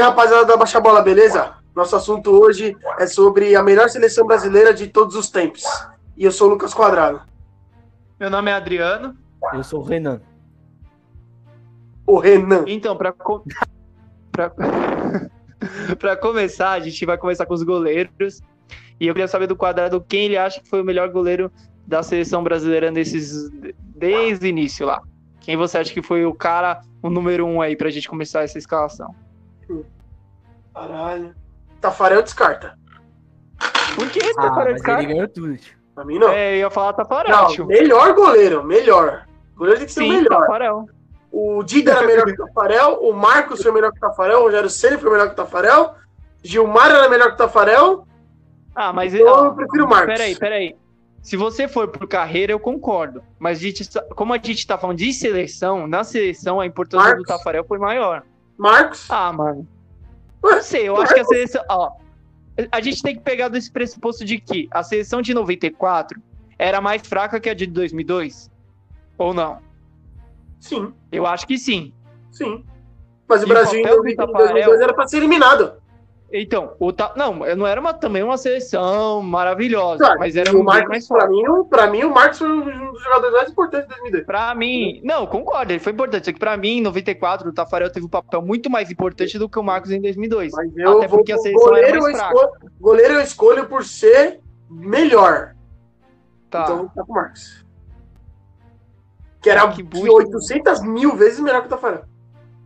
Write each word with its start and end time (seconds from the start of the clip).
rapaziada 0.00 0.44
da 0.44 0.56
Baixa 0.56 0.80
Bola, 0.80 1.02
beleza? 1.02 1.54
Nosso 1.74 1.96
assunto 1.96 2.30
hoje 2.30 2.76
é 2.98 3.06
sobre 3.06 3.54
a 3.54 3.62
melhor 3.62 3.88
seleção 3.88 4.26
brasileira 4.26 4.74
de 4.74 4.88
todos 4.88 5.14
os 5.14 5.30
tempos. 5.30 5.64
E 6.16 6.24
eu 6.24 6.32
sou 6.32 6.48
o 6.48 6.50
Lucas 6.50 6.74
Quadrado. 6.74 7.22
Meu 8.18 8.28
nome 8.28 8.50
é 8.50 8.54
Adriano. 8.54 9.16
Eu 9.54 9.64
sou 9.64 9.80
o 9.80 9.84
Renan. 9.84 10.20
O 12.06 12.18
Renan. 12.18 12.64
Então, 12.66 12.96
para 12.96 13.12
co... 13.12 13.44
pra... 14.30 14.52
pra 15.98 16.16
começar, 16.16 16.72
a 16.72 16.80
gente 16.80 17.04
vai 17.06 17.16
começar 17.16 17.46
com 17.46 17.54
os 17.54 17.62
goleiros. 17.62 18.40
E 18.98 19.06
eu 19.06 19.14
queria 19.14 19.28
saber 19.28 19.46
do 19.46 19.56
Quadrado 19.56 20.04
quem 20.06 20.26
ele 20.26 20.36
acha 20.36 20.60
que 20.60 20.68
foi 20.68 20.82
o 20.82 20.84
melhor 20.84 21.08
goleiro 21.08 21.50
da 21.86 22.02
seleção 22.02 22.42
brasileira 22.44 22.90
nesses 22.90 23.48
desde 23.80 24.46
o 24.46 24.48
início 24.48 24.86
lá. 24.86 25.00
Quem 25.40 25.56
você 25.56 25.78
acha 25.78 25.92
que 25.92 26.02
foi 26.02 26.24
o 26.26 26.34
cara, 26.34 26.82
o 27.02 27.08
número 27.08 27.46
um 27.46 27.62
aí 27.62 27.74
pra 27.74 27.90
gente 27.90 28.08
começar 28.08 28.42
essa 28.42 28.58
escalação? 28.58 29.14
Caralho. 30.74 31.34
Tafarel 31.80 32.22
descarta. 32.22 32.78
Por 33.94 34.08
que 34.10 34.20
Ah, 34.22 34.34
Tafarel 34.34 34.64
mas 34.64 34.74
descarta? 34.74 35.02
ele 35.02 35.12
ganhou 35.14 35.28
tudo. 35.28 35.56
tio. 35.56 35.74
Pra 35.94 36.04
mim, 36.04 36.18
não. 36.18 36.28
É, 36.30 36.54
eu 36.54 36.58
ia 36.58 36.70
falar 36.70 36.92
Tafarel, 36.92 37.36
não, 37.36 37.48
tio. 37.48 37.66
melhor 37.66 38.14
goleiro, 38.14 38.62
melhor. 38.64 39.26
O 39.54 39.58
goleiro 39.58 39.78
tem 39.80 39.86
que 39.86 39.92
ser 39.92 40.00
o 40.00 40.04
Sim, 40.04 40.10
melhor. 40.22 40.40
Tafarel. 40.40 40.86
O 41.32 41.62
Dida 41.62 41.92
era 41.92 42.06
melhor 42.06 42.26
que 42.26 42.32
o 42.42 42.46
Tafarel, 42.46 42.94
o 43.02 43.12
Marcos 43.12 43.62
foi 43.62 43.70
melhor 43.72 43.90
que 43.92 43.98
o 43.98 44.00
Tafarel, 44.00 44.40
o 44.40 44.42
Rogério 44.42 44.70
Ceni 44.70 44.98
foi 44.98 45.10
melhor 45.10 45.26
que 45.28 45.32
o 45.32 45.36
Tafarel, 45.36 45.94
Gilmar 46.42 46.90
era 46.90 47.08
melhor 47.08 47.28
que 47.28 47.34
o 47.34 47.36
Tafarel. 47.36 48.06
Ah, 48.74 48.92
mas 48.92 49.14
Então, 49.14 49.26
ó, 49.28 49.44
eu 49.46 49.54
prefiro 49.54 49.84
o 49.84 49.88
Marcos. 49.88 50.14
Peraí, 50.14 50.36
peraí. 50.36 50.76
Se 51.22 51.36
você 51.36 51.68
for 51.68 51.86
por 51.88 52.08
carreira, 52.08 52.52
eu 52.52 52.58
concordo. 52.58 53.22
Mas 53.38 53.58
a 53.58 53.60
gente 53.60 53.88
tá- 53.90 54.02
como 54.16 54.32
a 54.32 54.38
gente 54.38 54.66
tá 54.66 54.78
falando 54.78 54.96
de 54.96 55.12
seleção, 55.12 55.86
na 55.86 56.02
seleção 56.02 56.58
a 56.60 56.66
importância 56.66 57.06
Marcos. 57.08 57.24
do 57.24 57.26
Tafarel 57.28 57.64
foi 57.64 57.78
maior. 57.78 58.22
Marcos. 58.60 59.10
Ah, 59.10 59.32
mano. 59.32 59.66
Não 60.42 60.62
sei, 60.62 60.86
eu 60.88 60.96
acho 61.00 61.14
que 61.14 61.20
a 61.20 61.24
seleção. 61.24 61.62
Ó, 61.68 61.92
a 62.70 62.80
gente 62.82 63.02
tem 63.02 63.14
que 63.16 63.22
pegar 63.22 63.48
desse 63.48 63.70
pressuposto 63.70 64.22
de 64.24 64.38
que 64.38 64.68
a 64.70 64.82
seleção 64.82 65.22
de 65.22 65.32
94 65.32 66.20
era 66.58 66.78
mais 66.80 67.00
fraca 67.02 67.40
que 67.40 67.48
a 67.48 67.54
de 67.54 67.66
2002? 67.66 68.50
Ou 69.16 69.32
não? 69.32 69.58
Sim, 70.58 70.92
Eu 71.10 71.26
acho 71.26 71.46
que 71.46 71.56
sim. 71.56 71.92
sim. 72.30 72.62
Mas 73.26 73.42
o 73.42 73.46
E 73.46 73.48
Brasil 73.48 73.80
em 73.80 73.82
papel 73.82 73.96
do 73.96 74.02
2002 74.02 74.32
Tafarel? 74.32 74.82
era 74.82 74.92
pra 74.94 75.08
ser 75.08 75.16
eliminado. 75.18 75.79
Então, 76.32 76.74
o 76.78 76.92
ta... 76.92 77.12
não, 77.16 77.34
não 77.56 77.66
era 77.66 77.80
uma, 77.80 77.92
também 77.92 78.22
uma 78.22 78.38
seleção 78.38 79.20
maravilhosa, 79.20 79.98
Claro, 79.98 80.20
mas 80.20 80.36
era 80.36 80.52
bem 80.52 80.62
Marcos, 80.62 80.88
mais 80.88 81.08
pra 81.08 81.18
forte. 81.22 81.30
mim, 81.32 81.48
o- 81.48 81.64
pra 81.64 81.86
mim, 81.90 82.04
o 82.04 82.10
Marcos 82.14 82.38
foi 82.38 82.48
um 82.48 82.92
dos 82.92 83.02
jogadores 83.02 83.32
mais 83.34 83.50
importantes 83.50 83.88
de 83.88 83.94
2002. 83.94 84.26
Pra 84.26 84.54
mim, 84.54 85.00
não, 85.02 85.26
concordo, 85.26 85.72
ele 85.72 85.80
foi 85.80 85.92
importante. 85.92 86.26
Só 86.26 86.32
que 86.32 86.38
pra 86.38 86.56
mim, 86.56 86.78
em 86.78 86.82
94, 86.82 87.48
o 87.48 87.52
Tafarel 87.52 87.90
teve 87.90 88.06
um 88.06 88.08
papel 88.08 88.40
muito 88.42 88.70
mais 88.70 88.92
importante 88.92 89.36
do 89.40 89.48
que 89.48 89.58
o 89.58 89.62
Marcos 89.62 89.90
em 89.90 90.00
2002. 90.00 90.52
Mas 90.52 90.76
eu 90.76 90.98
Até 90.98 91.08
vou 91.08 91.18
porque 91.18 91.32
a 91.32 91.38
seleção 91.38 91.62
era 91.76 91.88
goleiro, 91.88 91.96
eu 91.98 92.02
mais 92.02 92.16
fraca. 92.18 92.34
escolho, 92.34 92.72
goleiro 92.80 93.14
eu 93.14 93.20
escolho 93.20 93.66
por 93.66 93.84
ser 93.84 94.40
melhor. 94.70 95.56
Tá. 96.48 96.62
Então 96.62 96.88
ficar 96.90 97.04
com 97.06 97.12
o 97.12 97.14
Marcos. 97.16 97.64
Que 99.42 99.50
era 99.50 99.66
Que 99.68 99.78
de 99.78 99.82
bucha. 99.82 100.12
800 100.12 100.82
mil 100.82 101.16
vezes 101.16 101.40
melhor 101.40 101.62
que 101.62 101.66
o 101.66 101.70
Tafarel. 101.70 102.04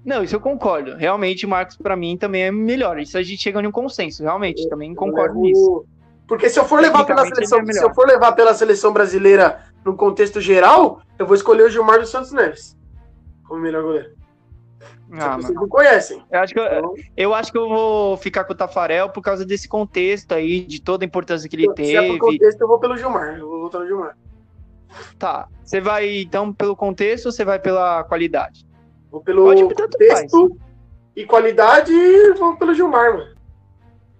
Não, 0.04 0.22
isso 0.22 0.36
eu 0.36 0.40
concordo. 0.40 0.96
Realmente, 0.96 1.46
Marcos, 1.46 1.76
pra 1.76 1.96
mim, 1.96 2.16
também 2.16 2.42
é 2.42 2.50
melhor. 2.52 2.98
Isso 2.98 3.16
a 3.16 3.22
gente 3.22 3.40
chega 3.42 3.60
em 3.62 3.66
um 3.66 3.72
consenso, 3.72 4.22
realmente. 4.22 4.68
Também 4.68 4.94
concordo 4.94 5.36
Eu 5.38 5.40
nisso. 5.42 5.60
levo- 5.70 5.86
Porque 6.26 6.48
se 6.48 6.58
eu 6.58 6.64
for 6.64 6.80
levar 6.80 7.04
pela 7.04 7.24
seleção, 7.26 7.58
ele 7.60 7.70
é 7.70 7.72
se 7.74 7.84
eu 7.84 7.94
for 7.94 8.06
levar 8.06 8.32
pela 8.32 8.52
seleção 8.54 8.92
brasileira 8.92 9.60
no 9.84 9.94
contexto 9.96 10.40
geral, 10.40 11.00
eu 11.18 11.26
vou 11.26 11.34
escolher 11.34 11.64
o 11.64 11.70
Gilmar 11.70 12.00
dos 12.00 12.10
Santos 12.10 12.32
Neves 12.32 12.76
como 13.46 13.60
melhor 13.60 13.82
goleiro. 13.82 14.14
Ah, 15.12 15.36
Vocês 15.36 15.54
não 15.54 15.68
conhecem. 15.68 16.22
Eu 16.30 16.40
acho, 16.40 16.52
que 16.54 16.58
eu, 16.60 16.64
Então, 16.64 16.94
eu 17.16 17.34
acho 17.34 17.52
que 17.52 17.58
eu 17.58 17.68
vou 17.68 18.16
ficar 18.16 18.44
com 18.44 18.52
o 18.52 18.56
Tafarel 18.56 19.10
por 19.10 19.22
causa 19.22 19.44
desse 19.44 19.68
contexto 19.68 20.32
aí, 20.32 20.60
de 20.64 20.80
toda 20.82 21.04
a 21.04 21.06
importância 21.06 21.48
que 21.48 21.54
ele 21.56 21.64
se 21.64 21.70
é 21.96 22.00
teve. 22.00 22.18
pro 22.18 22.30
contexto, 22.30 22.60
eu 22.60 22.66
vou 22.68 22.80
pelo 22.80 22.96
Gilmar. 22.96 23.36
Eu 23.38 23.48
vou 23.48 23.60
voltar 23.60 23.80
no 23.80 23.86
Gilmar. 23.86 24.16
Tá. 25.18 25.46
Você 25.62 25.80
vai, 25.80 26.20
então, 26.22 26.52
pelo 26.52 26.74
contexto 26.74 27.26
ou 27.26 27.32
você 27.32 27.44
vai 27.44 27.58
pela 27.58 28.02
qualidade? 28.04 28.64
Vou 29.14 29.22
pelo 29.22 29.44
Pode, 29.44 29.74
tanto 29.76 29.96
contexto 29.96 30.58
e 31.14 31.24
qualidade 31.24 31.92
e 31.92 32.32
vou 32.32 32.56
pelo 32.56 32.74
Gilmar, 32.74 33.16
mano. 33.16 33.32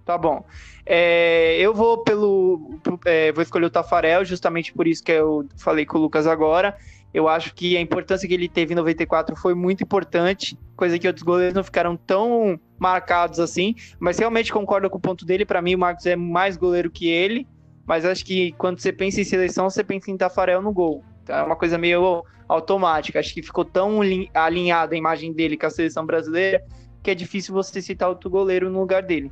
Tá 0.05 0.17
bom. 0.17 0.45
É, 0.85 1.57
eu 1.59 1.73
vou 1.73 1.97
pelo. 1.97 2.79
é, 3.05 3.29
vou 3.33 3.41
escolher 3.41 3.65
o 3.65 3.69
Tafarel, 3.69 4.23
justamente 4.23 4.71
por 4.71 4.87
isso 4.87 5.03
que 5.03 5.11
eu 5.11 5.45
falei 5.57 5.85
com 5.85 5.97
o 5.97 6.01
Lucas 6.01 6.25
agora. 6.25 6.77
Eu 7.13 7.27
acho 7.27 7.53
que 7.53 7.75
a 7.75 7.81
importância 7.81 8.25
que 8.25 8.33
ele 8.33 8.47
teve 8.47 8.71
em 8.71 8.77
94 8.77 9.35
foi 9.35 9.53
muito 9.53 9.83
importante, 9.83 10.57
coisa 10.77 10.97
que 10.97 11.07
outros 11.07 11.23
goleiros 11.23 11.53
não 11.53 11.63
ficaram 11.63 11.97
tão 11.97 12.57
marcados 12.79 13.41
assim. 13.41 13.75
Mas 13.99 14.17
realmente 14.17 14.53
concordo 14.53 14.89
com 14.89 14.97
o 14.97 15.01
ponto 15.01 15.25
dele. 15.25 15.45
Para 15.45 15.61
mim, 15.61 15.75
o 15.75 15.79
Marcos 15.79 16.05
é 16.05 16.15
mais 16.15 16.55
goleiro 16.55 16.89
que 16.89 17.09
ele. 17.09 17.45
Mas 17.85 18.05
acho 18.05 18.23
que 18.23 18.53
quando 18.53 18.79
você 18.79 18.93
pensa 18.93 19.19
em 19.19 19.25
seleção, 19.25 19.69
você 19.69 19.83
pensa 19.83 20.09
em 20.09 20.15
Tafarel 20.15 20.61
no 20.61 20.71
gol. 20.71 21.03
Então 21.25 21.35
é 21.35 21.41
uma 21.41 21.55
coisa 21.55 21.75
meio 21.75 22.23
automática. 22.47 23.19
Acho 23.19 23.33
que 23.33 23.41
ficou 23.41 23.65
tão 23.65 24.03
lin- 24.03 24.29
alinhada 24.31 24.93
a 24.93 24.97
imagem 24.97 25.33
dele 25.33 25.57
com 25.57 25.65
a 25.65 25.71
seleção 25.71 26.05
brasileira 26.05 26.63
que 27.01 27.09
é 27.09 27.15
difícil 27.15 27.53
você 27.53 27.81
citar 27.81 28.09
outro 28.09 28.29
goleiro 28.29 28.69
no 28.69 28.79
lugar 28.79 29.01
dele. 29.01 29.31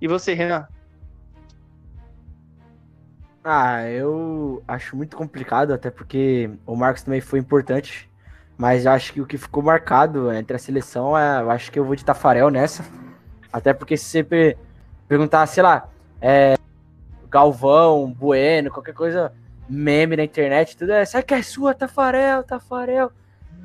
E 0.00 0.08
você, 0.08 0.32
Renan? 0.32 0.66
Ah, 3.42 3.86
eu 3.90 4.62
acho 4.66 4.96
muito 4.96 5.16
complicado, 5.16 5.72
até 5.72 5.90
porque 5.90 6.50
o 6.66 6.74
Marcos 6.74 7.02
também 7.02 7.20
foi 7.20 7.38
importante. 7.38 8.10
Mas 8.56 8.86
eu 8.86 8.92
acho 8.92 9.12
que 9.12 9.20
o 9.20 9.26
que 9.26 9.36
ficou 9.36 9.62
marcado 9.62 10.32
entre 10.32 10.56
a 10.56 10.58
seleção 10.58 11.16
é. 11.16 11.42
Eu 11.42 11.50
acho 11.50 11.70
que 11.70 11.78
eu 11.78 11.84
vou 11.84 11.94
de 11.94 12.04
Tafarel 12.04 12.48
nessa. 12.48 12.84
Até 13.52 13.74
porque 13.74 13.96
se 13.98 14.04
você 14.06 14.24
per- 14.24 14.56
perguntar, 15.06 15.46
sei 15.46 15.62
lá, 15.62 15.88
é, 16.20 16.54
Galvão, 17.28 18.10
Bueno, 18.12 18.70
qualquer 18.70 18.94
coisa, 18.94 19.32
meme 19.68 20.16
na 20.16 20.24
internet, 20.24 20.76
tudo 20.76 20.92
é. 20.92 21.04
Sabe 21.04 21.24
que 21.24 21.34
é 21.34 21.42
sua, 21.42 21.74
Tafarel, 21.74 22.42
Tafarel. 22.42 23.10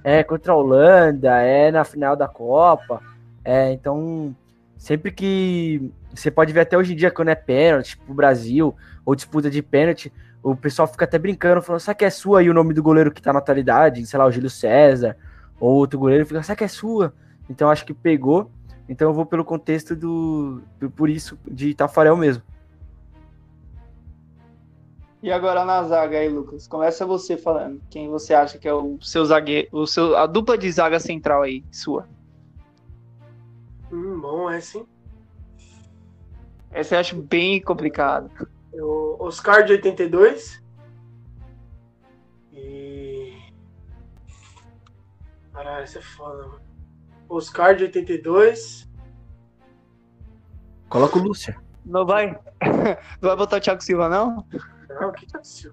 É 0.03 0.23
contra 0.23 0.53
a 0.53 0.55
Holanda, 0.55 1.37
é 1.41 1.71
na 1.71 1.83
final 1.83 2.15
da 2.15 2.27
Copa. 2.27 3.01
É, 3.43 3.71
então, 3.71 4.35
sempre 4.77 5.11
que. 5.11 5.91
Você 6.13 6.31
pode 6.31 6.51
ver 6.51 6.61
até 6.61 6.77
hoje 6.77 6.93
em 6.93 6.95
dia 6.95 7.11
quando 7.11 7.29
é 7.29 7.35
pênalti, 7.35 7.91
tipo, 7.91 8.11
o 8.11 8.15
Brasil, 8.15 8.75
ou 9.05 9.15
disputa 9.15 9.49
de 9.49 9.61
pênalti, 9.61 10.11
o 10.41 10.55
pessoal 10.55 10.87
fica 10.87 11.05
até 11.05 11.19
brincando, 11.19 11.61
falando, 11.61 11.81
sabe 11.81 11.99
que 11.99 12.05
é 12.05 12.09
sua? 12.09 12.41
E 12.41 12.49
o 12.49 12.53
nome 12.53 12.73
do 12.73 12.81
goleiro 12.81 13.11
que 13.11 13.21
tá 13.21 13.31
na 13.31 13.39
atualidade, 13.39 14.05
sei 14.05 14.17
lá, 14.17 14.25
o 14.25 14.31
Júlio 14.31 14.49
César, 14.49 15.15
ou 15.59 15.75
outro 15.75 15.99
goleiro, 15.99 16.25
fica, 16.25 16.41
sabe 16.41 16.57
que 16.57 16.63
é 16.63 16.67
sua? 16.67 17.13
Então 17.49 17.69
acho 17.69 17.85
que 17.85 17.93
pegou. 17.93 18.49
Então 18.87 19.09
eu 19.09 19.13
vou 19.13 19.25
pelo 19.25 19.45
contexto 19.45 19.95
do- 19.95 20.63
por 20.95 21.09
isso, 21.09 21.37
de 21.45 21.75
Tafarel 21.75 22.17
mesmo. 22.17 22.41
E 25.21 25.31
agora 25.31 25.65
na 25.65 25.83
zaga 25.83 26.17
aí, 26.17 26.29
Lucas. 26.29 26.67
Começa 26.67 27.05
você 27.05 27.35
falando. 27.35 27.81
Quem 27.89 28.09
você 28.09 28.33
acha 28.33 28.57
que 28.57 28.67
é 28.67 28.73
o 28.73 28.97
seu 29.01 29.25
zagueiro, 29.25 29.67
o 29.71 29.85
seu, 29.85 30.15
a 30.15 30.25
dupla 30.25 30.57
de 30.57 30.71
zaga 30.71 30.99
central 30.99 31.41
aí, 31.41 31.63
sua? 31.71 32.07
Hum, 33.91 34.19
bom, 34.19 34.49
é 34.49 34.61
sim. 34.61 34.85
Essa 36.71 36.95
eu 36.95 36.99
acho 36.99 37.15
bem 37.21 37.61
complicado. 37.61 38.31
O 38.73 39.17
Oscar 39.19 39.65
de 39.65 39.73
82. 39.73 40.63
E. 42.53 43.33
Caralho, 45.51 45.83
isso 45.83 45.97
é 45.97 46.01
foda, 46.01 46.47
mano. 46.47 46.61
Oscar 47.27 47.75
de 47.75 47.83
82. 47.83 48.89
Coloca 50.87 51.19
o 51.19 51.21
Lúcio. 51.21 51.59
Não 51.85 52.05
vai? 52.05 52.39
Não 53.21 53.29
vai 53.29 53.35
botar 53.35 53.57
o 53.57 53.61
Thiago 53.61 53.83
Silva, 53.83 54.07
não? 54.07 54.45
Não, 54.89 55.09
o 55.09 55.13
que 55.13 55.25
aconteceu? 55.29 55.71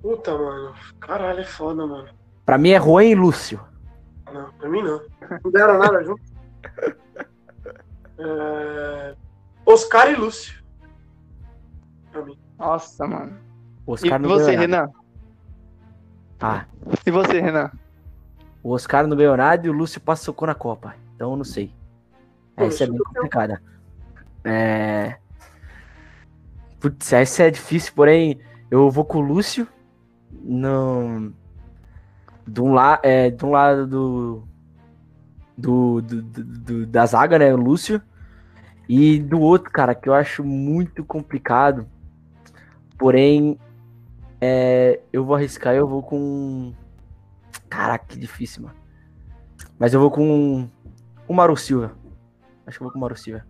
Puta, 0.00 0.36
mano. 0.36 0.74
Caralho, 1.00 1.40
é 1.40 1.44
foda, 1.44 1.86
mano. 1.86 2.08
Pra 2.44 2.58
mim 2.58 2.70
é 2.70 2.80
Juan 2.80 3.04
e 3.04 3.14
Lúcio. 3.14 3.60
Não, 4.32 4.52
pra 4.54 4.68
mim 4.68 4.82
não. 4.82 5.00
Não 5.44 5.50
deram 5.50 5.78
nada 5.78 6.02
junto. 6.04 6.22
É, 8.18 9.16
Oscar 9.66 10.10
e 10.12 10.14
Lúcio. 10.16 10.62
Pra 12.12 12.22
mim. 12.24 12.38
Nossa, 12.58 13.04
mano. 13.06 13.36
E 13.88 13.90
Oscar 13.90 14.20
não 14.20 14.28
você, 14.28 14.54
ganhou 14.54 14.68
nada. 14.68 14.86
Renan? 14.86 14.92
Ah, 16.40 16.66
E 17.04 17.10
você, 17.10 17.40
Renan? 17.40 17.70
o 18.62 18.70
Oscar 18.70 19.06
não 19.08 19.16
ganhou 19.16 19.36
nada 19.36 19.66
e 19.66 19.70
o 19.70 19.72
Lúcio 19.72 20.00
passou 20.00 20.36
na 20.42 20.54
Copa. 20.54 20.94
Então 21.16 21.30
eu 21.32 21.36
não 21.36 21.44
sei. 21.44 21.74
Essa 22.56 22.84
é 22.84 22.86
bem 22.86 22.98
complicada. 22.98 23.60
É. 24.44 25.16
Putz, 26.82 27.12
essa 27.12 27.44
é 27.44 27.50
difícil, 27.50 27.92
porém 27.94 28.40
eu 28.70 28.90
vou 28.90 29.04
com 29.04 29.18
o 29.18 29.20
Lúcio. 29.20 29.68
No... 30.32 31.32
De, 32.46 32.60
um 32.60 32.72
la... 32.74 32.98
é, 33.04 33.30
de 33.30 33.44
um 33.46 33.50
lado 33.50 33.86
do... 33.86 34.48
Do, 35.56 36.00
do, 36.02 36.22
do- 36.22 36.86
da 36.86 37.06
zaga, 37.06 37.38
né? 37.38 37.54
O 37.54 37.56
Lúcio. 37.56 38.02
E 38.88 39.20
do 39.20 39.38
outro, 39.40 39.70
cara, 39.70 39.94
que 39.94 40.08
eu 40.08 40.14
acho 40.14 40.42
muito 40.42 41.04
complicado. 41.04 41.86
Porém, 42.98 43.58
é, 44.40 45.00
eu 45.12 45.24
vou 45.24 45.36
arriscar, 45.36 45.74
eu 45.74 45.86
vou 45.86 46.02
com. 46.02 46.72
Caraca, 47.68 48.06
que 48.06 48.18
difícil, 48.18 48.64
mano. 48.64 48.74
Mas 49.78 49.94
eu 49.94 50.00
vou 50.00 50.10
com 50.10 50.68
o 51.28 51.34
Mauro 51.34 51.56
Silva. 51.56 51.92
Acho 52.66 52.78
que 52.78 52.82
eu 52.82 52.86
vou 52.86 52.92
com 52.92 52.98
o 52.98 53.00
Mauro 53.00 53.16
Silva. 53.16 53.46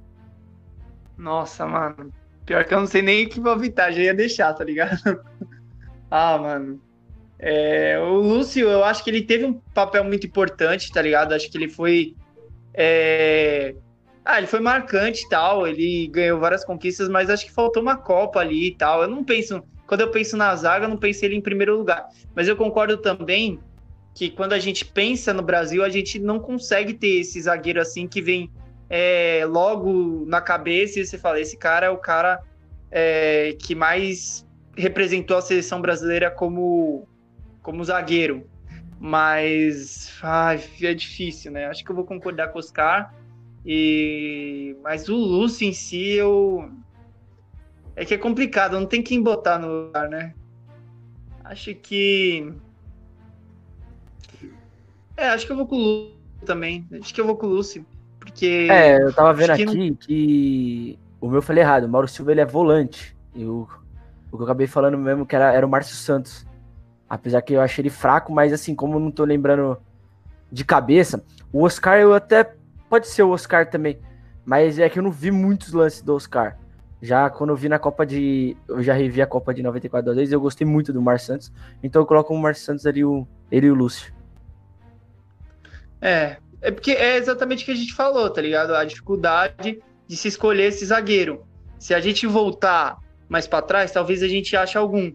Nossa, 1.16 1.66
mano. 1.66 2.12
Pior 2.44 2.64
que 2.64 2.74
eu 2.74 2.80
não 2.80 2.86
sei 2.86 3.02
nem 3.02 3.28
que 3.28 3.40
evitar, 3.40 3.92
já 3.92 4.02
ia 4.02 4.14
deixar, 4.14 4.52
tá 4.52 4.64
ligado? 4.64 5.22
ah, 6.10 6.38
mano. 6.38 6.80
É, 7.38 7.98
o 7.98 8.20
Lúcio, 8.20 8.68
eu 8.68 8.84
acho 8.84 9.02
que 9.02 9.10
ele 9.10 9.22
teve 9.22 9.44
um 9.44 9.54
papel 9.74 10.04
muito 10.04 10.26
importante, 10.26 10.92
tá 10.92 11.02
ligado? 11.02 11.32
Acho 11.32 11.50
que 11.50 11.58
ele 11.58 11.68
foi. 11.68 12.14
É... 12.72 13.74
Ah, 14.24 14.38
ele 14.38 14.46
foi 14.46 14.60
marcante 14.60 15.24
e 15.24 15.28
tal. 15.28 15.66
Ele 15.66 16.06
ganhou 16.06 16.38
várias 16.38 16.64
conquistas, 16.64 17.08
mas 17.08 17.28
acho 17.28 17.44
que 17.44 17.52
faltou 17.52 17.82
uma 17.82 17.96
Copa 17.96 18.38
ali 18.38 18.68
e 18.68 18.74
tal. 18.76 19.02
Eu 19.02 19.08
não 19.08 19.24
penso. 19.24 19.62
Quando 19.86 20.02
eu 20.02 20.10
penso 20.10 20.36
na 20.36 20.54
zaga, 20.54 20.84
eu 20.84 20.88
não 20.88 20.96
penso 20.96 21.24
ele 21.24 21.34
em 21.34 21.40
primeiro 21.40 21.76
lugar. 21.76 22.08
Mas 22.34 22.46
eu 22.46 22.56
concordo 22.56 22.96
também 22.96 23.58
que 24.14 24.30
quando 24.30 24.52
a 24.52 24.58
gente 24.58 24.84
pensa 24.84 25.32
no 25.32 25.42
Brasil, 25.42 25.82
a 25.82 25.88
gente 25.88 26.18
não 26.18 26.38
consegue 26.38 26.94
ter 26.94 27.20
esse 27.20 27.40
zagueiro 27.40 27.80
assim 27.80 28.06
que 28.06 28.20
vem 28.20 28.50
é, 28.94 29.46
logo 29.46 30.26
na 30.26 30.42
cabeça 30.42 31.00
e 31.00 31.06
você 31.06 31.16
fala: 31.16 31.40
esse 31.40 31.56
cara 31.56 31.86
é 31.86 31.90
o 31.90 31.96
cara 31.96 32.42
é, 32.90 33.56
que 33.58 33.74
mais 33.74 34.46
representou 34.76 35.38
a 35.38 35.40
seleção 35.40 35.80
brasileira 35.80 36.30
como, 36.30 37.08
como 37.62 37.82
zagueiro. 37.82 38.46
Mas 39.00 40.12
ai, 40.22 40.62
é 40.82 40.92
difícil, 40.92 41.50
né? 41.50 41.66
Acho 41.66 41.82
que 41.82 41.90
eu 41.90 41.96
vou 41.96 42.04
concordar 42.04 42.48
com 42.48 42.58
o 42.58 42.60
Oscar. 42.60 43.14
E... 43.64 44.76
Mas 44.82 45.08
o 45.08 45.16
Lúcio 45.16 45.66
em 45.66 45.72
si, 45.72 46.10
eu. 46.10 46.70
É 47.96 48.04
que 48.04 48.12
é 48.12 48.18
complicado, 48.18 48.78
não 48.78 48.86
tem 48.86 49.02
quem 49.02 49.22
botar 49.22 49.58
no 49.58 49.86
lugar, 49.86 50.08
né? 50.10 50.34
Acho 51.42 51.74
que. 51.74 52.52
É, 55.16 55.28
acho 55.28 55.46
que 55.46 55.52
eu 55.52 55.56
vou 55.56 55.66
com 55.66 55.76
o 55.76 55.78
Lúcio 55.78 56.16
também. 56.44 56.86
Acho 57.00 57.14
que 57.14 57.20
eu 57.20 57.26
vou 57.26 57.36
com 57.36 57.46
o 57.46 57.50
Lúcio. 57.50 57.86
Porque. 58.32 58.68
É, 58.70 59.02
eu 59.02 59.12
tava 59.12 59.32
vendo 59.32 59.50
aqui 59.50 59.66
que, 59.66 59.90
não... 59.90 59.94
que, 59.94 60.98
O 61.20 61.28
meu 61.28 61.38
eu 61.38 61.42
falei 61.42 61.62
errado. 61.62 61.84
O 61.84 61.88
Mauro 61.88 62.08
Silva 62.08 62.32
ele 62.32 62.40
é 62.40 62.46
volante. 62.46 63.16
E 63.34 63.44
o, 63.44 63.68
o 64.30 64.36
que 64.36 64.42
eu 64.42 64.44
acabei 64.44 64.66
falando 64.66 64.98
mesmo 64.98 65.26
que 65.26 65.36
era, 65.36 65.52
era 65.52 65.66
o 65.66 65.68
Márcio 65.68 65.94
Santos. 65.94 66.46
Apesar 67.08 67.42
que 67.42 67.52
eu 67.52 67.60
achei 67.60 67.82
ele 67.82 67.90
fraco, 67.90 68.32
mas 68.32 68.52
assim, 68.52 68.74
como 68.74 68.94
eu 68.94 69.00
não 69.00 69.10
tô 69.10 69.24
lembrando 69.24 69.78
de 70.50 70.64
cabeça, 70.64 71.22
o 71.52 71.62
Oscar 71.62 71.98
eu 71.98 72.14
até. 72.14 72.54
Pode 72.88 73.06
ser 73.06 73.22
o 73.22 73.30
Oscar 73.30 73.68
também. 73.68 73.98
Mas 74.44 74.78
é 74.78 74.88
que 74.88 74.98
eu 74.98 75.02
não 75.02 75.10
vi 75.10 75.30
muitos 75.30 75.72
lances 75.72 76.02
do 76.02 76.14
Oscar. 76.14 76.58
Já 77.00 77.28
quando 77.28 77.50
eu 77.50 77.56
vi 77.56 77.68
na 77.68 77.78
Copa 77.78 78.06
de. 78.06 78.56
Eu 78.66 78.82
já 78.82 78.94
revi 78.94 79.20
a 79.20 79.26
Copa 79.26 79.52
de 79.52 79.62
94 79.62 80.04
duas 80.04 80.16
vezes, 80.16 80.32
eu 80.32 80.40
gostei 80.40 80.66
muito 80.66 80.92
do 80.92 81.02
Mar 81.02 81.20
Santos. 81.20 81.52
Então 81.82 82.00
eu 82.00 82.06
coloco 82.06 82.32
o 82.32 82.38
Mar 82.38 82.54
Santos 82.54 82.86
ali, 82.86 83.04
o, 83.04 83.26
ele 83.50 83.66
e 83.66 83.70
o 83.70 83.74
Lúcio. 83.74 84.12
É, 86.00 86.38
é 86.62 86.70
porque 86.70 86.92
é 86.92 87.16
exatamente 87.16 87.64
o 87.64 87.66
que 87.66 87.72
a 87.72 87.76
gente 87.76 87.92
falou, 87.92 88.30
tá 88.30 88.40
ligado? 88.40 88.74
A 88.74 88.84
dificuldade 88.84 89.82
de 90.06 90.16
se 90.16 90.28
escolher 90.28 90.68
esse 90.68 90.86
zagueiro. 90.86 91.44
Se 91.78 91.92
a 91.92 92.00
gente 92.00 92.24
voltar 92.26 92.98
mais 93.28 93.48
para 93.48 93.62
trás, 93.62 93.90
talvez 93.90 94.22
a 94.22 94.28
gente 94.28 94.56
ache 94.56 94.78
algum. 94.78 95.12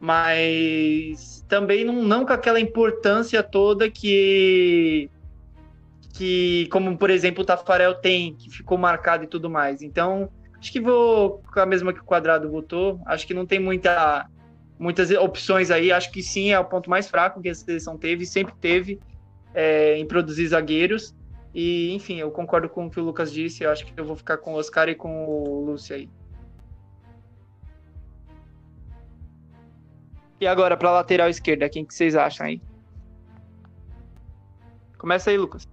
Mas 0.00 1.44
também 1.48 1.84
não, 1.84 2.02
não 2.02 2.26
com 2.26 2.32
aquela 2.32 2.60
importância 2.60 3.42
toda 3.42 3.88
que 3.88 5.08
que 6.14 6.66
como 6.72 6.98
por 6.98 7.10
exemplo 7.10 7.42
o 7.42 7.46
Tafarel 7.46 7.94
tem, 7.94 8.34
que 8.34 8.50
ficou 8.50 8.76
marcado 8.76 9.22
e 9.22 9.28
tudo 9.28 9.48
mais. 9.48 9.82
Então, 9.82 10.28
acho 10.58 10.72
que 10.72 10.80
vou 10.80 11.40
com 11.52 11.60
a 11.60 11.66
mesma 11.66 11.92
que 11.92 12.00
o 12.00 12.04
Quadrado 12.04 12.50
votou. 12.50 13.00
Acho 13.06 13.24
que 13.24 13.34
não 13.34 13.46
tem 13.46 13.60
muita 13.60 14.26
muitas 14.76 15.12
opções 15.12 15.70
aí. 15.70 15.92
Acho 15.92 16.10
que 16.10 16.22
sim 16.24 16.50
é 16.50 16.58
o 16.58 16.64
ponto 16.64 16.90
mais 16.90 17.08
fraco 17.08 17.40
que 17.40 17.48
a 17.48 17.54
seleção 17.54 17.96
teve, 17.96 18.26
sempre 18.26 18.54
teve 18.60 18.98
é, 19.54 19.96
em 19.96 20.06
produzir 20.06 20.48
zagueiros. 20.48 21.14
E, 21.54 21.92
enfim, 21.94 22.16
eu 22.16 22.30
concordo 22.30 22.68
com 22.68 22.86
o 22.86 22.90
que 22.90 23.00
o 23.00 23.04
Lucas 23.04 23.32
disse. 23.32 23.64
Eu 23.64 23.70
acho 23.70 23.86
que 23.86 23.98
eu 23.98 24.04
vou 24.04 24.16
ficar 24.16 24.38
com 24.38 24.54
o 24.54 24.56
Oscar 24.56 24.88
e 24.88 24.94
com 24.94 25.26
o 25.26 25.64
Lúcio 25.64 25.96
aí. 25.96 26.08
E 30.40 30.46
agora, 30.46 30.76
para 30.76 30.92
lateral 30.92 31.28
esquerda, 31.28 31.68
quem 31.68 31.84
que 31.84 31.92
vocês 31.92 32.14
acham 32.14 32.46
aí? 32.46 32.62
Começa 34.96 35.30
aí, 35.30 35.38
Lucas. 35.38 35.66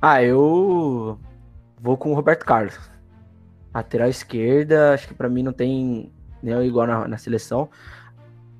Ah, 0.00 0.22
eu 0.22 1.18
vou 1.78 1.96
com 1.96 2.12
o 2.12 2.14
Roberto 2.14 2.44
Carlos. 2.44 2.78
Lateral 3.74 4.08
esquerda, 4.08 4.94
acho 4.94 5.08
que 5.08 5.14
para 5.14 5.28
mim 5.28 5.42
não 5.42 5.52
tem 5.52 6.12
nenhum 6.42 6.62
igual 6.62 6.86
na, 6.86 7.08
na 7.08 7.18
seleção. 7.18 7.68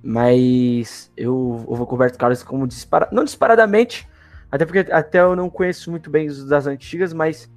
Mas 0.06 1.10
eu, 1.16 1.64
eu 1.66 1.74
vou 1.74 1.86
com 1.86 1.94
o 1.94 1.96
Roberto 1.96 2.18
Carlos 2.18 2.42
como 2.42 2.68
dispara, 2.68 3.08
não 3.10 3.24
disparadamente, 3.24 4.06
até 4.52 4.66
porque 4.66 4.80
até 4.92 5.20
eu 5.20 5.34
não 5.34 5.48
conheço 5.48 5.90
muito 5.90 6.10
bem 6.10 6.26
os 6.26 6.46
das 6.46 6.66
antigas, 6.66 7.14
mas 7.14 7.50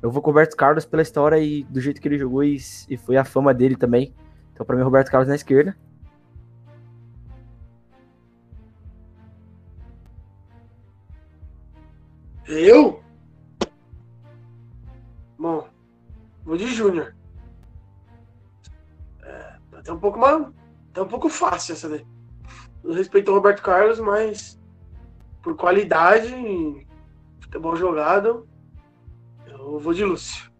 eu 0.00 0.08
vou 0.08 0.22
com 0.22 0.30
o 0.30 0.32
Roberto 0.32 0.56
Carlos 0.56 0.84
pela 0.84 1.02
história 1.02 1.36
e 1.40 1.64
do 1.64 1.80
jeito 1.80 2.00
que 2.00 2.06
ele 2.06 2.16
jogou 2.16 2.44
e, 2.44 2.56
e 2.88 2.96
foi 2.96 3.16
a 3.16 3.24
fama 3.24 3.52
dele 3.52 3.74
também. 3.74 4.14
Então, 4.52 4.64
para 4.64 4.76
mim, 4.76 4.82
Roberto 4.82 5.10
Carlos 5.10 5.28
na 5.28 5.34
esquerda. 5.34 5.76
Eu? 12.46 13.02
Bom, 15.36 15.68
vou 16.44 16.56
de 16.56 16.68
Júnior. 16.68 17.12
É, 19.20 19.56
até 19.72 19.92
um 19.92 19.98
pouco 19.98 20.18
mais 20.18 20.46
é 20.94 21.00
um 21.00 21.08
pouco 21.08 21.28
fácil 21.28 21.72
essa 21.72 21.88
daí. 21.88 22.04
Eu 22.82 22.92
respeito 22.92 23.30
o 23.30 23.34
Roberto 23.34 23.62
Carlos, 23.62 24.00
mas 24.00 24.58
por 25.42 25.56
qualidade, 25.56 26.34
futebol 27.40 27.76
jogado, 27.76 28.46
eu 29.46 29.78
vou 29.78 29.92
de 29.92 30.04
Lúcio. 30.04 30.50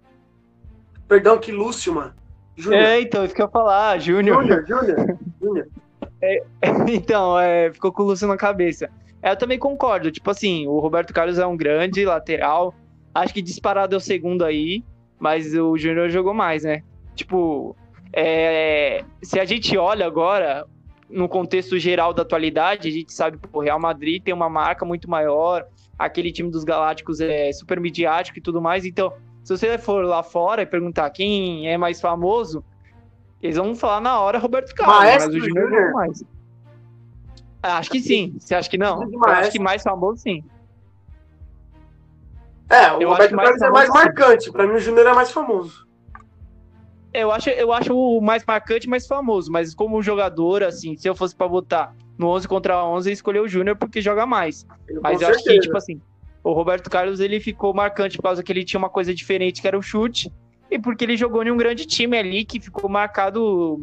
Perdão, 1.06 1.38
que 1.38 1.52
Lúcio, 1.52 1.94
mano. 1.94 2.14
Júnior. 2.56 2.82
É, 2.82 3.00
então, 3.00 3.24
isso 3.24 3.34
que 3.34 3.40
eu 3.40 3.46
ia 3.46 3.50
falar, 3.50 3.98
Júnior. 3.98 4.42
Júnior, 4.42 4.66
Júnior, 4.66 5.18
Júnior. 5.40 5.68
É, 6.20 6.42
então, 6.88 7.38
é, 7.38 7.72
ficou 7.72 7.92
com 7.92 8.02
o 8.02 8.06
Lúcio 8.06 8.26
na 8.26 8.36
cabeça. 8.36 8.90
É, 9.22 9.30
eu 9.30 9.36
também 9.36 9.58
concordo. 9.58 10.10
Tipo 10.10 10.30
assim, 10.30 10.66
o 10.66 10.78
Roberto 10.80 11.12
Carlos 11.12 11.38
é 11.38 11.46
um 11.46 11.56
grande 11.56 12.04
lateral. 12.04 12.74
Acho 13.14 13.32
que 13.32 13.42
disparado 13.42 13.94
é 13.94 13.98
o 13.98 14.00
segundo 14.00 14.44
aí, 14.44 14.82
mas 15.18 15.54
o 15.54 15.76
Júnior 15.76 16.08
jogou 16.08 16.34
mais, 16.34 16.64
né? 16.64 16.82
Tipo, 17.14 17.76
é, 18.12 19.04
se 19.22 19.38
a 19.38 19.44
gente 19.44 19.76
olha 19.76 20.06
agora, 20.06 20.66
no 21.08 21.28
contexto 21.28 21.78
geral 21.78 22.12
da 22.12 22.22
atualidade, 22.22 22.88
a 22.88 22.92
gente 22.92 23.12
sabe 23.12 23.38
que 23.38 23.48
o 23.52 23.60
Real 23.60 23.80
Madrid 23.80 24.22
tem 24.22 24.34
uma 24.34 24.48
marca 24.48 24.84
muito 24.84 25.08
maior, 25.08 25.66
aquele 25.98 26.32
time 26.32 26.50
dos 26.50 26.64
Galácticos 26.64 27.20
é 27.20 27.52
super 27.52 27.80
midiático 27.80 28.38
e 28.38 28.42
tudo 28.42 28.60
mais. 28.60 28.84
Então, 28.84 29.12
se 29.42 29.56
você 29.56 29.78
for 29.78 30.04
lá 30.04 30.22
fora 30.22 30.62
e 30.62 30.66
perguntar 30.66 31.08
quem 31.10 31.68
é 31.68 31.78
mais 31.78 32.00
famoso, 32.00 32.64
eles 33.42 33.56
vão 33.56 33.74
falar 33.74 34.00
na 34.00 34.20
hora 34.20 34.38
Roberto 34.38 34.74
Carlos, 34.74 34.98
Maestro 34.98 35.32
mas 35.32 35.42
o 35.42 35.46
Júnior 35.46 35.72
é 35.72 35.90
mais. 35.92 36.24
Acho 37.62 37.90
que 37.90 38.00
sim. 38.00 38.36
Você 38.38 38.54
acha 38.54 38.68
que 38.68 38.78
não? 38.78 39.02
Eu 39.02 39.24
acho 39.24 39.50
que 39.50 39.58
mais 39.58 39.82
famoso, 39.82 40.22
sim. 40.22 40.44
É, 42.70 42.92
o 42.92 43.00
eu 43.00 43.08
Roberto 43.08 43.34
Carlos 43.34 43.62
é 43.62 43.70
mais 43.70 43.88
marcante. 43.88 44.52
Para 44.52 44.66
mim, 44.66 44.74
o 44.74 44.78
Júnior 44.78 45.06
é 45.06 45.14
mais 45.14 45.30
famoso. 45.30 45.87
Eu 47.12 47.32
acho, 47.32 47.48
eu 47.50 47.72
acho 47.72 47.96
o 47.96 48.20
mais 48.20 48.44
marcante, 48.46 48.88
mais 48.88 49.06
famoso, 49.06 49.50
mas 49.50 49.74
como 49.74 50.02
jogador, 50.02 50.62
assim, 50.62 50.96
se 50.96 51.08
eu 51.08 51.14
fosse 51.14 51.34
para 51.34 51.46
votar 51.46 51.94
no 52.18 52.28
11 52.28 52.46
contra 52.46 52.84
11, 52.84 53.08
eu 53.08 53.12
escolhi 53.12 53.38
o 53.40 53.48
Júnior 53.48 53.76
porque 53.76 54.00
joga 54.00 54.26
mais. 54.26 54.66
Eu, 54.88 55.00
mas 55.00 55.22
eu 55.22 55.28
acho 55.28 55.42
que, 55.42 55.58
tipo 55.58 55.76
assim, 55.76 56.00
o 56.44 56.52
Roberto 56.52 56.90
Carlos 56.90 57.20
ele 57.20 57.40
ficou 57.40 57.72
marcante 57.72 58.16
por 58.16 58.24
causa 58.24 58.42
que 58.42 58.52
ele 58.52 58.64
tinha 58.64 58.78
uma 58.78 58.90
coisa 58.90 59.14
diferente, 59.14 59.62
que 59.62 59.68
era 59.68 59.78
o 59.78 59.82
chute, 59.82 60.30
e 60.70 60.78
porque 60.78 61.04
ele 61.04 61.16
jogou 61.16 61.42
em 61.42 61.50
um 61.50 61.56
grande 61.56 61.86
time 61.86 62.18
ali 62.18 62.44
que 62.44 62.60
ficou 62.60 62.90
marcado 62.90 63.80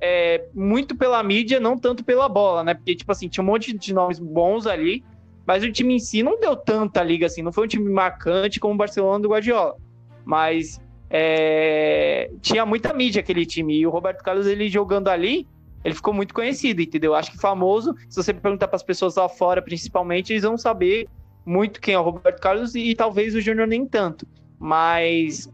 é, 0.00 0.44
muito 0.52 0.96
pela 0.96 1.22
mídia, 1.22 1.60
não 1.60 1.78
tanto 1.78 2.04
pela 2.04 2.28
bola, 2.28 2.64
né? 2.64 2.74
Porque, 2.74 2.96
tipo 2.96 3.12
assim, 3.12 3.28
tinha 3.28 3.44
um 3.44 3.46
monte 3.46 3.72
de 3.72 3.94
nomes 3.94 4.18
bons 4.18 4.66
ali, 4.66 5.04
mas 5.46 5.62
o 5.62 5.70
time 5.70 5.94
em 5.94 5.98
si 6.00 6.24
não 6.24 6.40
deu 6.40 6.56
tanta 6.56 7.02
liga 7.04 7.26
assim, 7.26 7.42
não 7.42 7.52
foi 7.52 7.64
um 7.64 7.68
time 7.68 7.88
marcante 7.88 8.58
como 8.58 8.74
o 8.74 8.76
Barcelona 8.76 9.20
do 9.20 9.28
Guardiola. 9.28 9.76
Mas 10.24 10.80
é, 11.08 12.30
tinha 12.40 12.66
muita 12.66 12.92
mídia 12.92 13.20
aquele 13.20 13.46
time. 13.46 13.78
E 13.78 13.86
o 13.86 13.90
Roberto 13.90 14.22
Carlos, 14.22 14.46
ele 14.46 14.68
jogando 14.68 15.08
ali, 15.08 15.46
ele 15.84 15.94
ficou 15.94 16.12
muito 16.12 16.34
conhecido, 16.34 16.82
entendeu? 16.82 17.14
Acho 17.14 17.30
que 17.30 17.38
famoso, 17.38 17.94
se 18.08 18.22
você 18.22 18.34
perguntar 18.34 18.68
para 18.68 18.76
as 18.76 18.82
pessoas 18.82 19.16
lá 19.16 19.28
fora, 19.28 19.62
principalmente, 19.62 20.32
eles 20.32 20.42
vão 20.42 20.58
saber 20.58 21.08
muito 21.44 21.80
quem 21.80 21.94
é 21.94 21.98
o 21.98 22.02
Roberto 22.02 22.40
Carlos 22.40 22.74
e, 22.74 22.90
e 22.90 22.94
talvez 22.94 23.34
o 23.34 23.40
Júnior 23.40 23.68
nem 23.68 23.86
tanto. 23.86 24.26
Mas 24.58 25.48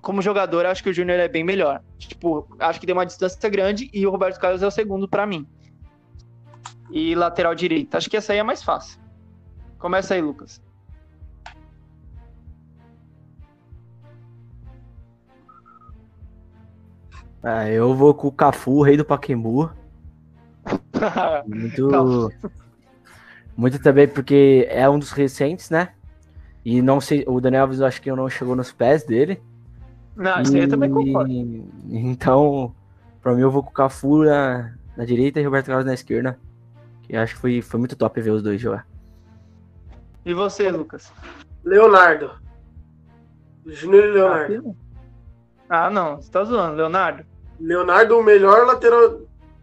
como 0.00 0.22
jogador, 0.22 0.66
acho 0.66 0.82
que 0.82 0.90
o 0.90 0.94
Júnior 0.94 1.18
é 1.18 1.28
bem 1.28 1.44
melhor. 1.44 1.82
Tipo, 1.98 2.46
acho 2.58 2.80
que 2.80 2.86
tem 2.86 2.92
uma 2.92 3.04
distância 3.04 3.48
grande 3.48 3.90
e 3.92 4.06
o 4.06 4.10
Roberto 4.10 4.38
Carlos 4.38 4.62
é 4.62 4.66
o 4.66 4.70
segundo 4.70 5.08
para 5.08 5.26
mim. 5.26 5.46
E 6.90 7.14
lateral 7.14 7.54
direito, 7.54 7.94
acho 7.96 8.08
que 8.08 8.16
essa 8.16 8.32
aí 8.32 8.38
é 8.38 8.42
mais 8.42 8.62
fácil. 8.62 9.00
Começa 9.78 10.14
aí, 10.14 10.20
Lucas. 10.20 10.60
Ah, 17.42 17.68
eu 17.68 17.94
vou 17.94 18.12
com 18.12 18.28
o 18.28 18.32
Cafu, 18.32 18.72
o 18.72 18.82
rei 18.82 18.96
do 18.96 19.04
Paquembu. 19.04 19.70
muito. 21.46 22.32
muito 23.56 23.78
também 23.82 24.06
porque 24.06 24.66
é 24.70 24.88
um 24.88 24.98
dos 24.98 25.10
recentes, 25.12 25.70
né? 25.70 25.94
E 26.64 26.82
não 26.82 27.00
sei, 27.00 27.24
o 27.26 27.40
Daniel 27.40 27.62
Alves 27.62 27.80
eu 27.80 27.86
acho 27.86 28.02
que 28.02 28.12
não 28.12 28.28
chegou 28.28 28.54
nos 28.54 28.70
pés 28.70 29.04
dele. 29.04 29.40
Não, 30.14 30.42
isso 30.42 30.54
aí 30.54 30.62
eu 30.62 30.68
também 30.68 30.90
concordo. 30.90 31.32
Então, 31.88 32.74
pra 33.22 33.34
mim 33.34 33.40
eu 33.40 33.50
vou 33.50 33.62
com 33.62 33.70
o 33.70 33.72
Cafu 33.72 34.24
na, 34.24 34.74
na 34.96 35.04
direita 35.06 35.40
e 35.40 35.44
Roberto 35.44 35.66
Carlos 35.66 35.86
na 35.86 35.94
esquerda. 35.94 36.38
Que 37.02 37.16
acho 37.16 37.34
que 37.34 37.40
foi, 37.40 37.62
foi 37.62 37.80
muito 37.80 37.96
top 37.96 38.20
ver 38.20 38.30
os 38.30 38.42
dois 38.42 38.60
jogar. 38.60 38.86
E 40.24 40.34
você, 40.34 40.70
Lucas? 40.70 41.10
Leonardo. 41.64 42.32
Júnior 43.66 44.04
e 44.04 44.10
Leonardo. 44.12 44.76
Ah, 45.68 45.88
não, 45.88 46.16
você 46.16 46.30
tá 46.30 46.44
zoando, 46.44 46.76
Leonardo. 46.76 47.24
Leonardo, 47.60 48.18
o 48.18 48.22
melhor 48.22 48.66
lateral. 48.66 49.20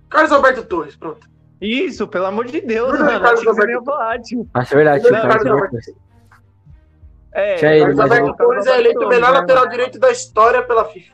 Carlos 0.10 0.32
Alberto 0.32 0.64
Torres, 0.64 0.96
pronto. 0.96 1.28
Isso, 1.60 2.08
pelo 2.08 2.26
amor 2.26 2.46
de 2.46 2.62
Deus, 2.62 2.90
Bruno 2.90 3.06
mano. 3.06 3.20
Carlos 3.22 3.48
Alberto. 3.48 3.84
falar, 3.84 4.20
tio. 4.22 4.48
Acho 4.54 4.76
verdade, 4.76 5.10
Carlos 5.10 5.46
Alberto. 5.48 5.78
É, 7.34 7.56
Tinha 7.56 7.72
ele, 7.74 7.82
Carlos 7.86 8.00
Alberto 8.00 8.38
Torres 8.38 8.66
é 8.68 8.80
eleito 8.80 9.00
o 9.06 9.08
melhor 9.10 9.32
né, 9.34 9.40
lateral 9.40 9.64
mano? 9.64 9.72
direito 9.72 10.00
da 10.00 10.12
história 10.12 10.64
pela 10.64 10.86
FIFA. 10.86 11.14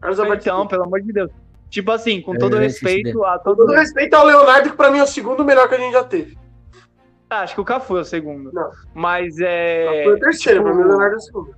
Carlos 0.00 0.20
Alberto 0.20 0.42
Então, 0.42 0.66
pelo 0.66 0.84
amor 0.84 1.00
de 1.02 1.12
Deus. 1.12 1.30
Tipo 1.68 1.90
assim, 1.92 2.22
com 2.22 2.34
É, 2.34 2.38
todo 2.38 2.56
respeito 2.56 3.24
a 3.24 3.38
Com 3.38 3.44
todo. 3.44 3.56
todo 3.66 3.72
respeito 3.74 4.14
ao 4.14 4.24
Leonardo, 4.26 4.70
que 4.70 4.76
pra 4.76 4.90
mim 4.90 4.98
é 4.98 5.02
o 5.02 5.06
segundo 5.06 5.44
melhor 5.44 5.68
que 5.68 5.74
a 5.74 5.78
gente 5.78 5.92
já 5.92 6.04
teve. 6.04 6.38
Ah, 7.28 7.40
Acho 7.40 7.54
que 7.54 7.60
o 7.60 7.64
Cafu 7.64 7.98
é 7.98 8.00
o 8.00 8.04
segundo. 8.04 8.50
Não. 8.52 8.70
Mas 8.94 9.38
é. 9.38 10.02
Foi 10.04 10.14
o 10.14 10.18
terceiro, 10.18 10.60
tipo, 10.60 10.70
pra 10.70 10.74
mim 10.74 10.82
o 10.84 10.88
Leonardo 10.88 11.14
é 11.14 11.18
o 11.18 11.20
segundo. 11.20 11.54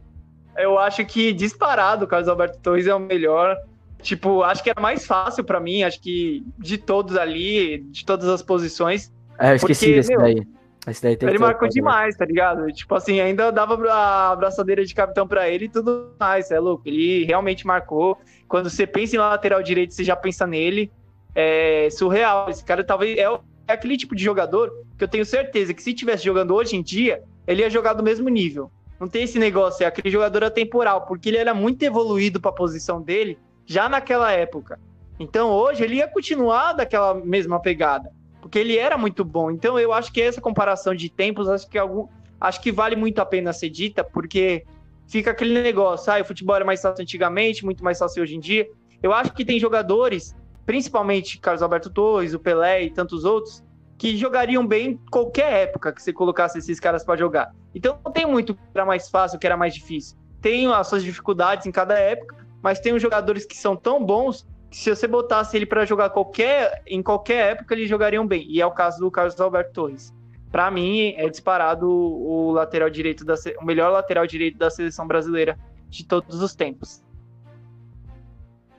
Eu 0.57 0.79
acho 0.79 1.05
que 1.07 1.33
disparado 1.33 2.05
o 2.05 2.09
Carlos 2.09 2.29
Alberto 2.29 2.59
Torres 2.59 2.89
é 2.89 2.95
o 2.95 2.99
melhor. 2.99 3.57
Tipo, 4.01 4.43
acho 4.43 4.63
que 4.63 4.71
era 4.71 4.81
mais 4.81 5.07
fácil 5.07 5.45
pra 5.45 5.61
mim, 5.61 5.83
acho 5.83 6.01
que 6.01 6.45
de 6.59 6.79
todos 6.79 7.17
ali, 7.17 7.79
de 7.91 8.05
todas 8.05 8.29
as 8.29 8.43
posições, 8.43 9.13
É, 9.39 9.53
eu 9.53 9.57
esqueci 9.57 9.87
Porque, 9.87 9.97
desse 9.97 10.11
meu, 10.11 10.21
daí. 10.21 10.43
Esse 10.87 11.03
daí 11.03 11.17
tem 11.17 11.29
ele 11.29 11.39
marcou 11.39 11.69
demais, 11.69 12.17
tá 12.17 12.25
ligado? 12.25 12.71
Tipo 12.73 12.95
assim, 12.95 13.21
ainda 13.21 13.51
dava 13.51 13.75
a 13.91 14.33
abraçadeira 14.33 14.85
de 14.85 14.95
capitão 14.95 15.27
pra 15.27 15.49
ele 15.49 15.67
e 15.67 15.69
tudo 15.69 16.15
mais, 16.19 16.51
é 16.51 16.59
louco. 16.59 16.85
Ele 16.87 17.25
realmente 17.25 17.67
marcou. 17.67 18.19
Quando 18.49 18.71
você 18.71 18.87
pensa 18.87 19.17
em 19.17 19.19
lateral 19.19 19.63
direito, 19.63 19.95
você 19.95 20.03
já 20.03 20.17
pensa 20.17 20.47
nele. 20.47 20.91
É 21.35 21.89
surreal. 21.91 22.49
Esse 22.49 22.65
cara 22.65 22.83
talvez 22.83 23.17
é, 23.19 23.23
é 23.69 23.73
aquele 23.73 23.97
tipo 23.97 24.17
de 24.17 24.25
jogador 24.25 24.73
que 24.97 25.05
eu 25.05 25.09
tenho 25.09 25.25
certeza 25.25 25.75
que 25.75 25.83
se 25.83 25.93
tivesse 25.93 26.25
jogando 26.25 26.55
hoje 26.55 26.77
em 26.77 26.83
dia, 26.83 27.23
ele 27.47 27.63
ia 27.63 27.71
jogar 27.71 27.93
do 27.93 28.03
mesmo 28.03 28.29
nível. 28.29 28.71
Não 28.99 29.09
tem 29.09 29.23
esse 29.23 29.39
negócio, 29.39 29.85
é 29.85 29.87
aquele 29.87 30.11
jogador 30.11 30.45
atemporal, 30.45 31.07
porque 31.07 31.31
ele 31.31 31.39
era 31.39 31.55
muito 31.55 31.83
evoluído 31.83 32.41
pra 32.41 32.53
posição 32.53 33.01
dele 33.01 33.39
já 33.67 33.89
naquela 33.89 34.33
época. 34.33 34.79
Então 35.19 35.51
hoje 35.51 35.85
ele 35.85 35.97
ia 35.97 36.09
continuar 36.09 36.73
daquela 36.73 37.15
mesma 37.15 37.61
pegada 37.61 38.11
porque 38.41 38.59
ele 38.59 38.77
era 38.77 38.97
muito 38.97 39.25
bom. 39.25 39.51
Então 39.51 39.79
eu 39.79 39.93
acho 39.93 40.13
que 40.13 40.21
essa 40.21 40.41
comparação 40.41 40.95
de 40.95 41.09
tempos, 41.09 41.49
acho 41.49 41.69
que 41.69 41.79
algum, 41.79 42.09
acho 42.41 42.61
que 42.61 42.73
vale 42.73 42.97
muito 42.97 43.21
a 43.21 43.27
pena 43.27 43.53
ser 43.53 43.71
dita, 43.71 44.03
porque 44.03 44.65
fica 45.07 45.31
aquele 45.31 45.61
negócio, 45.63 46.13
ah, 46.13 46.21
o 46.21 46.25
futebol 46.25 46.57
era 46.57 46.65
mais 46.65 46.81
fácil 46.81 47.03
antigamente, 47.03 47.65
muito 47.65 47.85
mais 47.85 47.99
fácil 47.99 48.23
hoje 48.23 48.35
em 48.35 48.41
dia. 48.41 48.67
Eu 49.03 49.13
acho 49.13 49.33
que 49.33 49.45
tem 49.45 49.59
jogadores, 49.59 50.35
principalmente 50.67 51.39
Carlos 51.39 51.63
Alberto 51.63 51.91
Torres, 51.91 52.35
o 52.35 52.41
Pelé 52.41 52.85
e 52.85 52.91
tantos 52.91 53.25
outros, 53.25 53.63
que 53.99 54.17
jogariam 54.17 54.67
bem 54.67 54.93
em 54.93 55.01
qualquer 55.11 55.69
época 55.69 55.93
que 55.93 56.03
você 56.03 56.13
colocasse 56.13 56.59
esses 56.59 56.81
caras 56.81 57.05
para 57.05 57.19
jogar. 57.19 57.55
Então 57.75 57.99
não 58.05 58.11
tem 58.11 58.27
muito 58.27 58.55
que 58.55 58.61
era 58.75 58.87
mais 58.87 59.11
fácil, 59.11 59.39
que 59.39 59.47
era 59.47 59.57
mais 59.57 59.75
difícil. 59.75 60.17
Tem 60.41 60.67
as 60.73 60.89
suas 60.89 61.03
dificuldades 61.03 61.67
em 61.67 61.71
cada 61.71 61.99
época, 61.99 62.40
mas 62.63 62.81
tem 62.81 62.93
os 62.93 63.03
jogadores 63.03 63.45
que 63.45 63.57
são 63.57 63.77
tão 63.77 64.05
bons 64.05 64.47
que 64.71 64.77
se 64.77 64.95
você 64.95 65.09
botasse 65.09 65.57
ele 65.57 65.67
para 65.67 65.85
jogar 65.85 66.11
qualquer, 66.11 66.83
em 66.87 67.03
qualquer 67.03 67.53
época, 67.53 67.75
eles 67.75 67.89
jogariam 67.89 68.27
bem. 68.27 68.47
E 68.49 68.61
é 68.61 68.67
o 68.67 68.71
caso 68.71 69.01
do 69.01 69.11
Carlos 69.11 69.41
Alberto 69.41 69.73
Torres. 69.73 70.15
Para 70.51 70.71
mim, 70.71 71.15
é 71.17 71.29
disparado 71.29 71.89
o 71.89 72.53
lateral 72.53 72.91
direito 72.91 73.25
da 73.25 73.35
o 73.61 73.65
melhor 73.65 73.91
lateral 73.91 74.27
direito 74.27 74.59
da 74.59 74.71
seleção 74.71 75.07
brasileira 75.07 75.59
de 75.89 76.05
todos 76.05 76.41
os 76.41 76.55
tempos. 76.55 77.03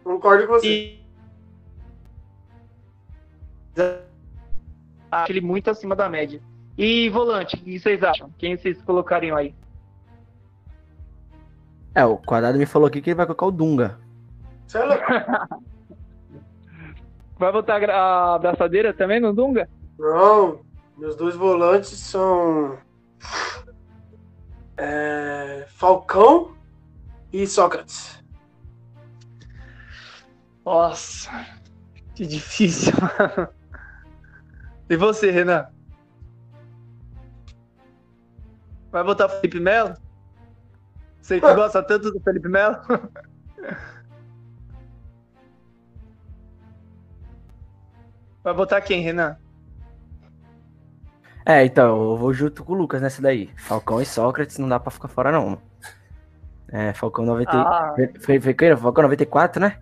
Concordo 0.03 0.47
com 0.47 0.53
você. 0.53 0.67
E 0.67 1.01
acho 5.11 5.31
ele 5.31 5.41
muito 5.41 5.69
acima 5.69 5.95
da 5.95 6.09
média. 6.09 6.41
E 6.77 7.09
volante, 7.09 7.55
o 7.55 7.59
que 7.59 7.79
vocês 7.79 8.01
acham? 8.03 8.31
Quem 8.37 8.57
vocês 8.57 8.81
colocariam 8.81 9.37
aí? 9.37 9.53
É, 11.93 12.05
o 12.05 12.17
Quadrado 12.17 12.57
me 12.57 12.65
falou 12.65 12.87
aqui 12.87 13.01
que 13.01 13.09
ele 13.09 13.17
vai 13.17 13.25
colocar 13.25 13.45
o 13.45 13.51
Dunga. 13.51 13.99
Você 14.65 14.77
é 14.77 14.83
louco? 14.83 15.03
Vai 17.37 17.51
botar 17.51 17.83
a 17.89 18.35
abraçadeira 18.35 18.93
também 18.93 19.19
no 19.19 19.33
Dunga? 19.33 19.67
Não, 19.97 20.61
meus 20.95 21.15
dois 21.15 21.35
volantes 21.35 21.97
são 21.97 22.77
é, 24.77 25.65
Falcão 25.69 26.55
e 27.33 27.47
Sócrates. 27.47 28.23
Nossa, 30.63 31.31
que 32.13 32.27
difícil. 32.27 32.93
e 34.87 34.95
você, 34.95 35.31
Renan? 35.31 35.67
Vai 38.91 39.03
botar 39.03 39.27
Felipe 39.27 39.59
Melo? 39.59 39.95
Você 41.21 41.39
que 41.39 41.53
gosta 41.53 41.83
tanto 41.83 42.11
do 42.11 42.19
Felipe 42.19 42.49
Melo? 42.49 42.77
Vai 48.43 48.53
botar 48.53 48.81
quem, 48.81 49.01
Renan? 49.01 49.35
É, 51.45 51.63
então, 51.65 52.11
eu 52.11 52.17
vou 52.17 52.33
junto 52.33 52.63
com 52.63 52.73
o 52.73 52.75
Lucas 52.75 53.01
nessa 53.01 53.21
daí. 53.21 53.49
Falcão 53.57 54.01
e 54.01 54.05
Sócrates 54.05 54.57
não 54.57 54.67
dá 54.69 54.79
pra 54.79 54.91
ficar 54.91 55.07
fora, 55.07 55.31
não. 55.31 55.59
É, 56.71 56.93
Falcão 56.93 57.25
90. 57.25 57.51
Ah, 57.51 57.95
Foi, 58.19 58.39
foi 58.39 58.53
quem? 58.53 58.75
Falcão 58.77 59.03
94, 59.03 59.59
né? 59.61 59.77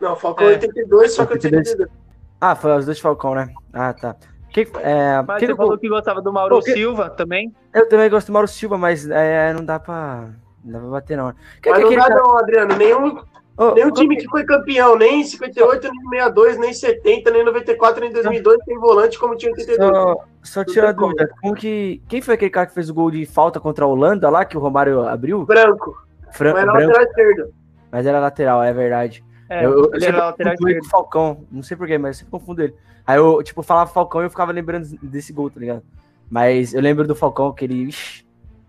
Não, 0.00 0.16
Falcão 0.16 0.46
É. 0.48 0.52
82, 0.54 1.12
Sócrates 1.14 1.44
82. 1.44 1.68
82. 1.80 1.98
Ah, 2.40 2.54
foi 2.54 2.76
os 2.76 2.84
dois 2.84 2.96
de 2.96 3.02
Falcão, 3.02 3.34
né? 3.34 3.52
Ah, 3.72 3.92
tá. 3.92 4.16
Que, 4.50 4.60
é, 4.80 5.22
mas 5.22 5.38
que 5.40 5.46
você 5.46 5.52
que- 5.52 5.56
falou 5.56 5.78
que 5.78 5.88
gostava 5.88 6.22
do 6.22 6.32
Mauro 6.32 6.60
Silva 6.62 7.10
também? 7.10 7.54
Eu 7.74 7.88
também 7.88 8.08
gosto 8.08 8.28
do 8.28 8.32
Mauro 8.32 8.48
Silva, 8.48 8.78
mas 8.78 9.08
é, 9.08 9.52
não 9.52 9.64
dá 9.64 9.78
pra. 9.78 10.30
Não 10.64 10.72
dá 10.72 10.78
pra 10.80 10.88
bater, 10.88 11.16
não. 11.16 11.32
Que, 11.62 11.70
Mas 11.70 11.78
que 11.78 11.84
não 11.84 11.86
aquele 11.88 11.96
dá 11.96 12.08
cara- 12.08 12.20
não, 12.22 12.38
Adriano. 12.38 12.76
Nenhum, 12.76 13.18
Ô, 13.56 13.74
nenhum 13.74 13.90
time 13.90 14.16
que- 14.16 14.22
que 14.24 14.28
foi 14.30 14.44
campeão, 14.44 14.96
nem 14.96 15.20
em 15.20 15.24
58, 15.24 15.88
nem 15.88 15.92
em 15.92 16.10
62, 16.10 16.58
nem 16.58 16.70
em 16.70 16.74
70, 16.74 17.30
nem 17.30 17.42
em 17.42 17.44
94, 17.44 18.00
nem 18.00 18.10
em 18.10 18.12
2002 18.12 18.58
tem 18.64 18.78
volante 18.78 19.18
como 19.18 19.36
tinha 19.36 19.50
em 19.50 19.54
82. 19.54 19.90
Só, 19.90 20.16
só 20.42 20.64
tirar 20.64 20.90
a 20.90 20.92
dúvida. 20.92 21.28
Como 21.40 21.54
que. 21.54 22.02
Quem 22.08 22.20
foi 22.20 22.34
aquele 22.34 22.50
cara 22.50 22.66
que 22.66 22.74
fez 22.74 22.88
o 22.90 22.94
gol 22.94 23.10
de 23.10 23.24
falta 23.26 23.58
contra 23.58 23.84
a 23.84 23.88
Holanda 23.88 24.28
lá, 24.30 24.44
que 24.44 24.56
o 24.56 24.60
Romário 24.60 25.02
abriu? 25.08 25.44
Branco, 25.44 25.96
Fran- 26.32 26.52
mas 26.52 26.62
era 26.62 26.72
branco, 26.72 26.88
lateral 26.92 27.06
esquerdo. 27.08 27.54
mas 27.90 28.06
era 28.06 28.20
lateral, 28.20 28.62
é 28.62 28.72
verdade. 28.72 29.24
É, 29.50 29.64
eu, 29.64 29.72
eu 29.84 29.90
ele 29.94 30.04
era 30.04 30.26
lateral 30.26 30.54
esquerdo. 30.54 30.78
com 30.80 30.86
o 30.86 30.90
Falcão. 30.90 31.44
Não 31.50 31.62
sei 31.62 31.76
porquê, 31.76 31.96
mas 31.96 32.16
eu 32.16 32.18
sempre 32.24 32.32
confundo 32.32 32.62
ele. 32.62 32.74
Aí 33.06 33.16
eu, 33.16 33.42
tipo, 33.42 33.62
falava 33.62 33.90
Falcão 33.90 34.20
e 34.20 34.26
eu 34.26 34.30
ficava 34.30 34.52
lembrando 34.52 34.86
desse 35.02 35.32
gol, 35.32 35.48
tá 35.50 35.58
ligado? 35.58 35.82
Mas 36.30 36.74
eu 36.74 36.80
lembro 36.82 37.08
do 37.08 37.14
Falcão, 37.14 37.50
que 37.54 37.64
ele. 37.64 37.88
Ixi, 37.88 38.26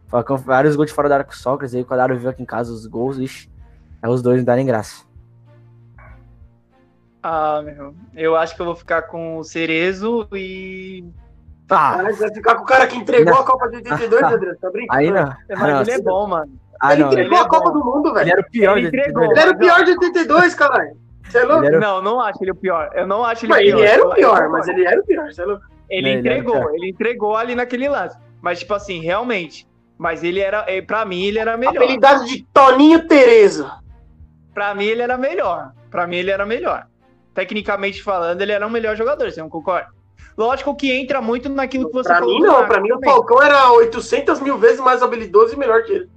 Falcão, 0.10 0.38
vários 0.38 0.76
gols 0.76 0.90
de 0.90 0.94
fora 0.94 1.08
da 1.08 1.16
área 1.16 1.26
com 1.26 1.32
o 1.32 1.36
Sócrates. 1.36 1.74
Aí 1.76 1.82
o 1.82 1.86
Quadrado 1.86 2.18
viu 2.18 2.30
aqui 2.30 2.42
em 2.42 2.46
casa 2.46 2.72
os 2.74 2.86
gols, 2.88 3.18
ixi. 3.18 3.50
Aí 4.02 4.10
os 4.10 4.22
dois 4.22 4.38
não 4.38 4.46
dá 4.46 4.56
nem 4.56 4.66
graça. 4.66 5.04
Ah, 7.22 7.62
meu. 7.64 7.94
Eu 8.16 8.36
acho 8.36 8.56
que 8.56 8.62
eu 8.62 8.66
vou 8.66 8.76
ficar 8.76 9.04
com 9.04 9.38
o 9.38 9.44
Cerezo 9.44 10.28
e. 10.34 11.04
Ah, 11.70 12.00
Ah, 12.00 12.04
você 12.12 12.22
vai 12.26 12.34
ficar 12.34 12.56
com 12.56 12.64
o 12.64 12.66
cara 12.66 12.88
que 12.88 12.96
entregou 12.98 13.36
a 13.36 13.44
Copa 13.46 13.68
de 13.70 13.76
82, 13.78 14.24
Adriano? 14.24 14.58
Tá 14.58 14.72
brincando? 14.72 15.00
aí 15.00 15.12
não. 15.12 15.26
Mas 15.50 15.62
Ah, 15.62 15.68
não, 15.68 15.82
ele 15.82 15.92
é 15.92 16.02
bom, 16.02 16.28
mano. 16.28 16.52
Ah, 16.82 16.94
ele 16.94 17.04
não. 17.04 17.10
entregou 17.12 17.32
ele 17.34 17.42
é 17.42 17.46
a 17.46 17.50
Copa 17.50 17.70
bom. 17.72 17.80
do 17.80 17.86
Mundo, 17.86 18.08
Ele 18.10 18.14
velho. 18.20 18.32
era 18.32 18.42
o 18.42 18.50
pior 18.50 18.78
Ele 18.78 18.82
de- 18.90 18.98
entregou. 18.98 19.24
Ele 19.26 19.40
era 19.40 19.52
o 19.52 19.58
pior 19.58 19.84
de 19.84 19.92
82, 19.92 20.56
caralho. 20.56 20.98
Você 21.26 21.38
é 21.38 21.44
louco? 21.44 21.66
Ele 21.66 21.76
era- 21.76 21.80
Não, 21.88 22.02
não 22.02 22.22
acho 22.22 22.44
ele 22.44 22.52
o 22.52 22.56
pior. 22.56 22.90
Eu 22.96 23.06
não 23.06 23.24
acho 23.24 23.46
ele 23.46 23.52
Mas 23.54 23.62
o 23.62 23.66
pior. 23.66 23.78
ele 23.80 23.88
era 23.88 24.08
o 24.08 24.14
pior, 24.16 24.50
mas 24.50 24.68
ele 24.68 24.86
era 24.86 25.00
o 25.00 25.06
pior, 25.06 25.32
você 25.32 25.42
é 25.42 25.46
louco? 25.46 25.64
Ele 25.90 26.02
Não, 26.02 26.10
ele 26.10 26.18
o 26.18 26.20
entregou, 26.22 26.54
pior. 26.56 26.74
ele 26.74 26.90
entregou 26.90 27.36
ali 27.36 27.54
naquele 27.56 27.88
lance. 27.90 28.18
Mas, 28.42 28.60
tipo 28.60 28.74
assim, 28.74 29.02
realmente. 29.02 29.68
Mas 30.00 30.24
ele 30.24 30.40
era. 30.40 30.64
eh, 30.68 30.82
Pra 30.82 31.04
mim, 31.06 31.22
ele 31.26 31.38
era 31.38 31.56
melhor. 31.58 31.76
Apelidado 31.76 32.26
de 32.26 32.44
Toninho 32.54 33.06
Tereza. 33.08 33.70
Pra 34.54 34.74
mim, 34.74 34.86
ele 34.86 35.02
era 35.02 35.18
melhor. 35.18 35.74
Pra 35.92 36.08
mim, 36.08 36.16
ele 36.16 36.32
era 36.32 36.46
melhor. 36.46 36.88
Tecnicamente 37.34 38.02
falando, 38.02 38.42
ele 38.42 38.52
era 38.54 38.66
um 38.66 38.70
melhor 38.70 38.96
jogador, 38.96 39.30
você 39.32 39.40
não 39.42 39.50
concorda? 39.50 39.88
Lógico 40.38 40.76
que 40.76 40.92
entra 40.92 41.22
muito 41.22 41.50
naquilo 41.50 41.88
que 41.88 41.94
você 41.94 42.08
Pra 42.10 42.20
falou. 42.20 42.34
mim, 42.34 42.42
não. 42.42 42.66
Pra 42.66 42.80
mim, 42.80 42.92
o. 42.94 43.00
Falcão 43.04 43.42
era 43.44 43.72
800 43.74 44.40
mil 44.40 44.58
vezes 44.58 44.80
mais 44.80 45.02
habilidoso 45.04 45.54
e 45.54 45.58
melhor 45.58 45.84
que 45.84 45.92
ele. 45.92 46.10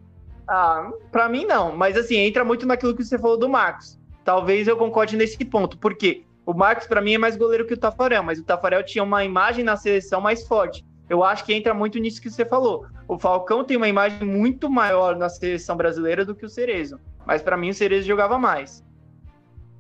Ah, 0.49 0.91
pra 1.11 1.29
mim 1.29 1.45
não, 1.45 1.75
mas 1.77 1.97
assim, 1.97 2.17
entra 2.17 2.45
muito 2.45 2.67
naquilo 2.67 2.95
que 2.97 3.05
você 3.05 3.19
falou 3.19 3.37
do 3.37 3.49
Marcos. 3.49 3.99
Talvez 4.25 4.69
eu 4.69 4.77
concorde 4.77 5.17
nesse 5.17 5.45
ponto, 5.45 5.77
porque 5.79 6.25
o 6.47 6.53
Marcos 6.55 6.87
pra 6.87 7.01
mim 7.01 7.15
é 7.15 7.19
mais 7.19 7.37
goleiro 7.37 7.67
que 7.67 7.75
o 7.75 7.77
Tafarel, 7.77 8.23
mas 8.23 8.39
o 8.39 8.45
Tafarel 8.45 8.85
tinha 8.85 9.03
uma 9.03 9.25
imagem 9.25 9.65
na 9.65 9.77
seleção 9.77 10.21
mais 10.21 10.47
forte. 10.47 10.85
Eu 11.09 11.23
acho 11.23 11.45
que 11.45 11.53
entra 11.53 11.75
muito 11.75 11.99
nisso 11.99 12.21
que 12.21 12.31
você 12.31 12.45
falou. 12.45 12.87
O 13.07 13.19
Falcão 13.19 13.65
tem 13.65 13.77
uma 13.77 13.89
imagem 13.89 14.27
muito 14.27 14.71
maior 14.71 15.17
na 15.17 15.29
seleção 15.29 15.77
brasileira 15.77 16.25
do 16.25 16.35
que 16.35 16.47
o 16.47 16.49
Cerezo, 16.49 16.99
mas 17.27 17.43
pra 17.43 17.57
mim 17.57 17.71
o 17.71 17.75
Cerezo 17.75 18.07
jogava 18.07 18.39
mais. 18.39 18.85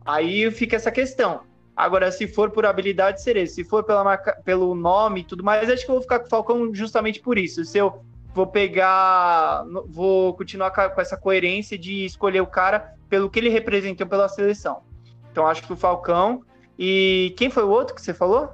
Aí 0.05 0.50
fica 0.50 0.76
essa 0.76 0.91
questão. 0.91 1.41
Agora, 1.75 2.12
se 2.12 2.26
for 2.26 2.50
por 2.50 2.67
habilidade, 2.67 3.23
Cerezo. 3.23 3.55
Se 3.55 3.64
for 3.64 3.83
pela 3.85 4.05
marca, 4.05 4.38
pelo 4.45 4.75
nome 4.75 5.21
e 5.21 5.25
tudo 5.25 5.43
mais, 5.43 5.71
acho 5.71 5.85
que 5.85 5.91
eu 5.91 5.95
vou 5.95 6.02
ficar 6.02 6.19
com 6.19 6.26
o 6.26 6.31
Falcão 6.31 6.75
justamente 6.75 7.21
por 7.21 7.38
isso. 7.38 7.64
Se 7.64 7.79
eu 7.79 8.05
vou 8.35 8.47
pegar, 8.47 9.64
vou 9.88 10.35
continuar 10.35 10.71
com 10.71 11.00
essa 11.00 11.17
coerência 11.17 11.79
de 11.79 12.05
escolher 12.05 12.41
o 12.41 12.47
cara 12.47 12.95
pelo 13.09 13.31
que 13.31 13.38
ele 13.38 13.49
representou 13.49 14.07
pela 14.07 14.29
seleção. 14.29 14.83
Então 15.31 15.47
acho 15.47 15.62
que 15.62 15.73
o 15.73 15.76
Falcão 15.76 16.43
e 16.79 17.35
quem 17.37 17.50
foi 17.50 17.62
o 17.62 17.71
outro 17.71 17.95
que 17.95 18.02
você 18.02 18.12
falou? 18.12 18.50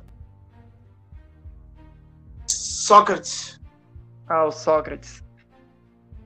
Sócrates. 2.88 3.60
Ah, 4.26 4.46
o 4.46 4.50
Sócrates. 4.50 5.22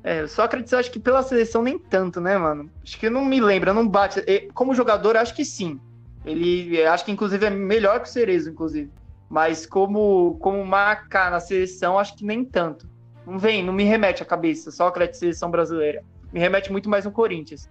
É, 0.05 0.23
o 0.23 0.29
Sócrates 0.29 0.73
acho 0.73 0.93
que 0.93 1.01
pela 1.01 1.21
seleção 1.21 1.61
nem 1.61 1.77
tanto, 1.77 2.21
né, 2.21 2.39
mano? 2.39 2.71
Acho 2.85 3.01
que 3.01 3.11
não 3.11 3.25
me 3.25 3.41
lembra, 3.41 3.75
não 3.75 3.89
bate. 3.89 4.23
Como 4.55 4.73
jogador, 4.73 5.17
acho 5.17 5.35
que 5.35 5.45
sim. 5.45 5.81
Ele 6.25 6.81
acho 6.85 7.05
que 7.05 7.11
inclusive 7.11 7.45
é 7.45 7.51
melhor 7.51 7.99
que 7.99 8.09
o 8.09 8.13
Cerezo, 8.13 8.51
inclusive. 8.51 8.93
Mas 9.29 9.67
como 9.67 10.39
como 10.39 10.65
marcar 10.65 11.33
na 11.33 11.41
seleção, 11.41 11.99
acho 11.99 12.15
que 12.15 12.25
nem 12.25 12.45
tanto. 12.45 12.89
Não 13.27 13.41
vem, 13.41 13.65
não 13.65 13.73
me 13.73 13.83
remete 13.83 14.23
à 14.23 14.27
cabeça. 14.27 14.71
Sócrates, 14.71 15.19
seleção 15.19 15.51
brasileira. 15.51 16.05
Me 16.33 16.39
remete 16.39 16.71
muito 16.71 16.89
mais 16.89 17.05
no 17.05 17.11
Corinthians. 17.11 17.69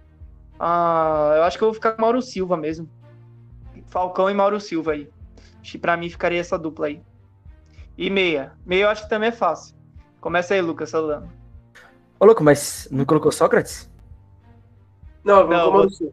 Ah, 0.60 1.32
eu 1.36 1.44
acho 1.44 1.56
que 1.56 1.64
eu 1.64 1.68
vou 1.68 1.74
ficar 1.74 1.92
com 1.92 2.02
Mauro 2.02 2.20
Silva 2.20 2.58
mesmo. 2.58 2.86
Falcão 3.86 4.28
e 4.28 4.34
Mauro 4.34 4.60
Silva 4.60 4.92
aí. 4.92 5.08
Acho 5.62 5.72
que 5.72 5.78
pra 5.78 5.96
mim 5.96 6.10
ficaria 6.10 6.40
essa 6.40 6.58
dupla 6.58 6.88
aí. 6.88 7.00
E 8.02 8.10
meia. 8.10 8.50
Meia 8.66 8.82
eu 8.82 8.88
acho 8.88 9.04
que 9.04 9.08
também 9.08 9.28
é 9.28 9.32
fácil. 9.32 9.76
Começa 10.20 10.54
aí, 10.54 10.60
Lucas 10.60 10.90
Salano. 10.90 11.30
Ô, 12.18 12.24
louco, 12.24 12.42
mas 12.42 12.88
não 12.90 13.04
colocou 13.04 13.30
Sócrates? 13.30 13.88
Não, 15.22 15.46
não 15.46 15.70
Mauro 15.70 15.88
Silva. 15.88 16.12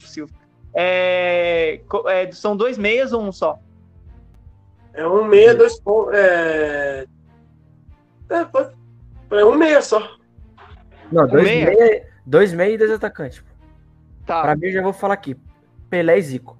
Silva. 0.00 0.32
É, 0.72 1.82
é, 2.06 2.32
são 2.32 2.56
dois 2.56 2.78
meias 2.78 3.12
ou 3.12 3.20
um 3.20 3.30
só? 3.30 3.58
É 4.94 5.06
um 5.06 5.22
meia, 5.22 5.54
dois 5.54 5.78
pontos. 5.78 6.14
É... 6.14 7.04
É, 8.30 9.38
é 9.38 9.44
um 9.44 9.56
meia 9.56 9.82
só. 9.82 10.00
Não, 11.12 11.28
dois, 11.28 11.42
um 11.42 11.46
meia? 11.46 11.66
meia? 11.66 12.08
dois 12.24 12.54
meia 12.54 12.72
e 12.72 12.78
dois 12.78 12.90
atacantes. 12.90 13.44
Tá. 14.24 14.40
Pra 14.40 14.56
mim, 14.56 14.68
eu 14.68 14.72
já 14.72 14.82
vou 14.82 14.94
falar 14.94 15.12
aqui. 15.12 15.36
Pelé 15.90 16.16
e 16.16 16.22
Zico. 16.22 16.58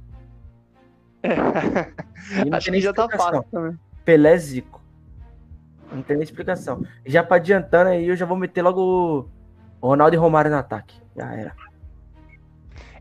É. 2.33 2.55
Acho 2.55 2.71
que 2.71 2.81
já 2.81 2.93
tá 2.93 3.09
fácil 3.09 3.43
também. 3.51 3.77
Pelé 4.05 4.37
Zico. 4.37 4.81
Não 5.93 6.03
tem 6.03 6.17
nem 6.17 6.25
explicação. 6.25 6.85
Já 7.05 7.23
pra 7.23 7.37
adiantando 7.37 7.91
aí, 7.91 8.07
eu 8.09 8.17
já 8.17 8.25
vou 8.25 8.37
meter 8.37 8.63
logo 8.63 9.29
o 9.81 9.89
Ronaldo 9.89 10.15
e 10.15 10.19
Romário 10.19 10.51
no 10.51 10.57
ataque. 10.57 10.95
Já 11.17 11.35
era. 11.35 11.55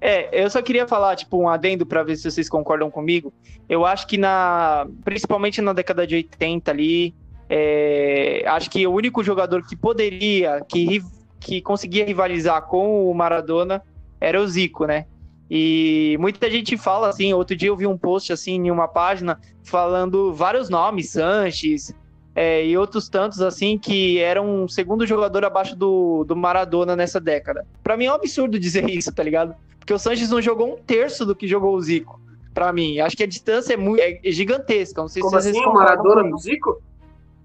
É, 0.02 0.44
eu 0.44 0.50
só 0.50 0.62
queria 0.62 0.88
falar, 0.88 1.16
tipo, 1.16 1.38
um 1.38 1.50
adendo 1.50 1.86
para 1.86 2.04
ver 2.04 2.16
se 2.16 2.30
vocês 2.30 2.50
concordam 2.50 2.90
comigo. 2.90 3.34
Eu 3.68 3.86
acho 3.86 4.08
que 4.08 4.18
na. 4.18 4.88
Principalmente 5.04 5.62
na 5.62 5.74
década 5.74 6.08
de 6.08 6.16
80 6.16 6.72
ali, 6.72 7.14
é, 7.50 8.44
acho 8.48 8.70
que 8.70 8.86
o 8.88 8.94
único 8.94 9.24
jogador 9.24 9.66
que 9.66 9.76
poderia, 9.76 10.62
que, 10.68 11.04
que 11.40 11.62
conseguia 11.62 12.06
rivalizar 12.06 12.62
com 12.64 13.10
o 13.10 13.14
Maradona 13.14 13.84
era 14.22 14.40
o 14.40 14.48
Zico, 14.48 14.86
né? 14.86 15.06
E 15.50 16.16
muita 16.20 16.50
gente 16.50 16.78
fala 16.78 17.10
assim, 17.10 17.34
outro 17.34 17.56
dia 17.56 17.70
eu 17.70 17.78
vi 17.78 17.88
um 17.88 17.98
post 17.98 18.32
assim 18.32 18.54
em 18.54 18.72
uma 18.72 18.88
página 18.88 19.40
falando 19.64 20.34
vários 20.34 20.70
nomes, 20.70 21.12
Sanches 21.12 21.94
é, 22.36 22.66
e 22.66 22.78
outros 22.78 23.10
tantos 23.10 23.42
assim 23.42 23.78
que 23.78 24.20
eram 24.20 24.64
um 24.64 24.68
segundo 24.68 25.06
jogador 25.06 25.44
abaixo 25.44 25.76
do, 25.76 26.24
do 26.24 26.36
Maradona 26.36 26.96
nessa 26.96 27.20
década. 27.20 27.66
Para 27.84 27.98
mim 27.98 28.06
é 28.06 28.12
um 28.12 28.16
absurdo 28.16 28.60
dizer 28.60 28.88
isso, 28.90 29.12
tá 29.12 29.24
ligado? 29.24 29.56
Porque 29.78 29.94
o 29.94 30.00
Sanches 30.00 30.30
não 30.30 30.42
jogou 30.42 30.74
um 30.74 30.78
terço 30.78 31.26
do 31.26 31.36
que 31.36 31.48
jogou 31.48 31.76
o 31.76 31.82
Zico. 31.82 32.22
Para 32.54 32.72
mim, 32.72 33.00
acho 33.00 33.18
que 33.18 33.24
a 33.24 33.28
distância 33.28 33.74
é, 33.74 33.78
muito, 33.78 34.00
é 34.02 34.20
gigantesca. 34.32 35.02
Não 35.02 35.08
sei 35.08 35.22
Como 35.22 35.40
se 35.42 35.50
assim, 35.50 35.60
o 35.60 35.74
Maradona 35.74 36.30
do 36.30 36.38
Zico? 36.38 36.82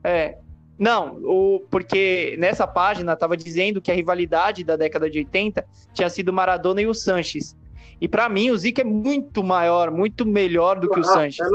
É. 0.03 0.39
Não, 0.79 1.19
o, 1.23 1.61
porque 1.71 2.37
nessa 2.39 2.67
página 2.67 3.13
estava 3.13 3.37
dizendo 3.37 3.81
que 3.81 3.91
a 3.91 3.95
rivalidade 3.95 4.63
da 4.63 4.77
década 4.77 5.09
de 5.09 5.19
80 5.19 5.65
tinha 5.93 6.11
sido 6.11 6.33
Maradona 6.33 6.83
e 6.83 6.87
o 6.87 6.95
Sanches. 6.95 7.57
E 8.01 8.09
para 8.09 8.29
mim, 8.29 8.51
o 8.51 8.57
Zico 8.57 8.81
é 8.81 8.85
muito 8.85 9.43
maior, 9.43 9.91
muito 9.91 10.27
melhor 10.27 10.79
do 10.79 10.89
que 10.89 10.99
o 10.99 11.03
ah, 11.03 11.05
Sanches. 11.05 11.47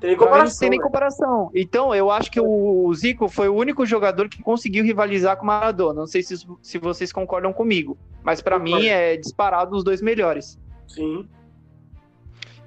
Tem 0.00 0.16
comparação, 0.16 0.44
não 0.44 0.58
tem 0.60 0.70
nem 0.70 0.78
né? 0.78 0.84
comparação. 0.84 1.50
Então, 1.54 1.94
eu 1.94 2.10
acho 2.10 2.30
que 2.30 2.40
o 2.40 2.92
Zico 2.94 3.28
foi 3.28 3.48
o 3.48 3.54
único 3.54 3.86
jogador 3.86 4.28
que 4.28 4.42
conseguiu 4.42 4.84
rivalizar 4.84 5.36
com 5.36 5.44
o 5.44 5.46
Maradona. 5.46 6.00
Não 6.00 6.06
sei 6.06 6.22
se, 6.22 6.36
se 6.60 6.78
vocês 6.78 7.12
concordam 7.12 7.52
comigo, 7.52 7.96
mas 8.22 8.42
para 8.42 8.58
mim 8.58 8.86
é 8.86 9.16
disparado 9.16 9.74
os 9.74 9.82
dois 9.82 10.02
melhores. 10.02 10.58
Sim. 10.86 11.26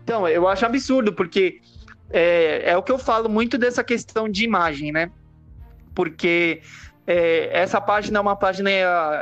Então, 0.03 0.27
eu 0.27 0.47
acho 0.47 0.65
absurdo, 0.65 1.13
porque 1.13 1.59
é, 2.09 2.71
é 2.71 2.77
o 2.77 2.81
que 2.81 2.91
eu 2.91 2.97
falo 2.97 3.29
muito 3.29 3.57
dessa 3.57 3.83
questão 3.83 4.27
de 4.29 4.43
imagem, 4.43 4.91
né? 4.91 5.11
Porque 5.93 6.61
é, 7.05 7.49
essa 7.51 7.79
página 7.79 8.17
é 8.17 8.21
uma 8.21 8.35
página 8.35 8.69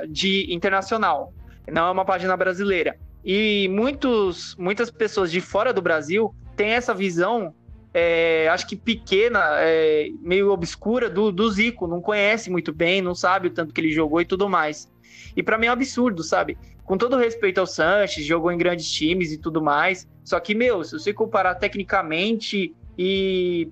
de 0.07 0.53
internacional, 0.53 1.33
não 1.71 1.87
é 1.87 1.91
uma 1.91 2.05
página 2.05 2.37
brasileira. 2.37 2.97
E 3.25 3.67
muitos, 3.69 4.55
muitas 4.55 4.91
pessoas 4.91 5.31
de 5.31 5.41
fora 5.41 5.73
do 5.73 5.81
Brasil 5.81 6.33
têm 6.55 6.69
essa 6.69 6.93
visão, 6.93 7.55
é, 7.91 8.47
acho 8.49 8.67
que 8.67 8.75
pequena, 8.75 9.39
é, 9.61 10.09
meio 10.21 10.51
obscura 10.51 11.09
do, 11.09 11.31
do 11.31 11.49
Zico, 11.49 11.87
não 11.87 11.99
conhece 11.99 12.51
muito 12.51 12.71
bem, 12.71 13.01
não 13.01 13.15
sabe 13.15 13.47
o 13.47 13.51
tanto 13.51 13.73
que 13.73 13.81
ele 13.81 13.91
jogou 13.91 14.21
e 14.21 14.25
tudo 14.25 14.47
mais. 14.47 14.91
E 15.35 15.41
para 15.41 15.57
mim 15.57 15.65
é 15.65 15.69
um 15.71 15.73
absurdo, 15.73 16.23
sabe? 16.23 16.55
Com 16.83 16.97
todo 16.97 17.17
respeito 17.17 17.59
ao 17.59 17.65
Sanches, 17.65 18.23
jogou 18.23 18.51
em 18.51 18.57
grandes 18.59 18.91
times 18.91 19.31
e 19.31 19.39
tudo 19.39 19.59
mais. 19.59 20.07
Só 20.23 20.39
que, 20.39 20.53
meu, 20.53 20.83
se 20.83 20.91
você 20.91 21.11
comparar 21.11 21.55
tecnicamente 21.55 22.75
e 22.97 23.69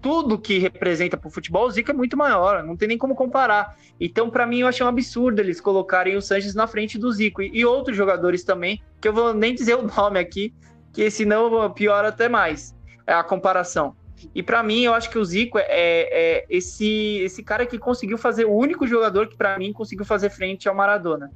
tudo 0.00 0.38
que 0.38 0.58
representa 0.58 1.16
para 1.16 1.28
o 1.28 1.30
futebol, 1.30 1.66
o 1.66 1.70
Zico 1.70 1.90
é 1.90 1.94
muito 1.94 2.16
maior, 2.16 2.62
não 2.62 2.76
tem 2.76 2.88
nem 2.88 2.98
como 2.98 3.14
comparar. 3.14 3.76
Então, 4.00 4.30
para 4.30 4.46
mim, 4.46 4.60
eu 4.60 4.66
achei 4.66 4.84
um 4.84 4.88
absurdo 4.88 5.40
eles 5.40 5.60
colocarem 5.60 6.16
o 6.16 6.22
Sanches 6.22 6.54
na 6.54 6.66
frente 6.66 6.98
do 6.98 7.12
Zico. 7.12 7.42
E, 7.42 7.50
e, 7.52 7.64
outros 7.64 7.96
jogadores 7.96 8.42
também, 8.44 8.82
que 9.00 9.08
eu 9.08 9.12
vou 9.12 9.34
nem 9.34 9.54
dizer 9.54 9.74
o 9.76 9.82
nome 9.96 10.18
aqui, 10.18 10.54
que 10.92 11.10
senão 11.10 11.70
piora 11.72 12.08
até 12.08 12.28
mais 12.28 12.74
é 13.06 13.12
a 13.12 13.22
comparação. 13.22 13.94
E 14.34 14.42
para 14.42 14.62
mim, 14.62 14.82
eu 14.82 14.94
acho 14.94 15.10
que 15.10 15.18
o 15.18 15.24
Zico 15.24 15.58
é, 15.58 15.66
é, 15.68 16.46
esse, 16.48 17.18
esse 17.18 17.42
cara 17.42 17.66
que 17.66 17.78
conseguiu 17.78 18.16
fazer, 18.16 18.44
o 18.44 18.52
único 18.52 18.86
jogador 18.86 19.28
que 19.28 19.36
para 19.36 19.58
mim 19.58 19.72
conseguiu 19.72 20.04
fazer 20.04 20.30
frente 20.30 20.68
ao 20.68 20.74
Maradona. 20.74 21.30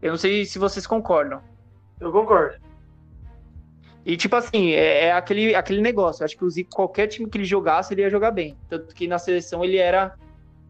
Eu 0.00 0.10
não 0.10 0.18
sei 0.18 0.44
se 0.44 0.58
vocês 0.58 0.86
concordam. 0.86 1.42
Eu 2.00 2.10
concordo. 2.12 2.69
E, 4.04 4.16
tipo 4.16 4.34
assim, 4.36 4.70
é, 4.70 5.06
é, 5.06 5.12
aquele, 5.12 5.54
aquele 5.54 5.80
negócio. 5.80 6.22
Eu 6.22 6.24
acho 6.24 6.36
que 6.36 6.44
o 6.44 6.50
Zico, 6.50 6.70
qualquer 6.70 7.06
time 7.06 7.28
que 7.28 7.36
ele 7.36 7.44
jogasse, 7.44 7.92
ele 7.92 8.02
ia 8.02 8.10
jogar 8.10 8.30
bem. 8.30 8.56
Tanto 8.68 8.94
que 8.94 9.06
na 9.06 9.18
seleção 9.18 9.64
ele 9.64 9.76
era 9.76 10.14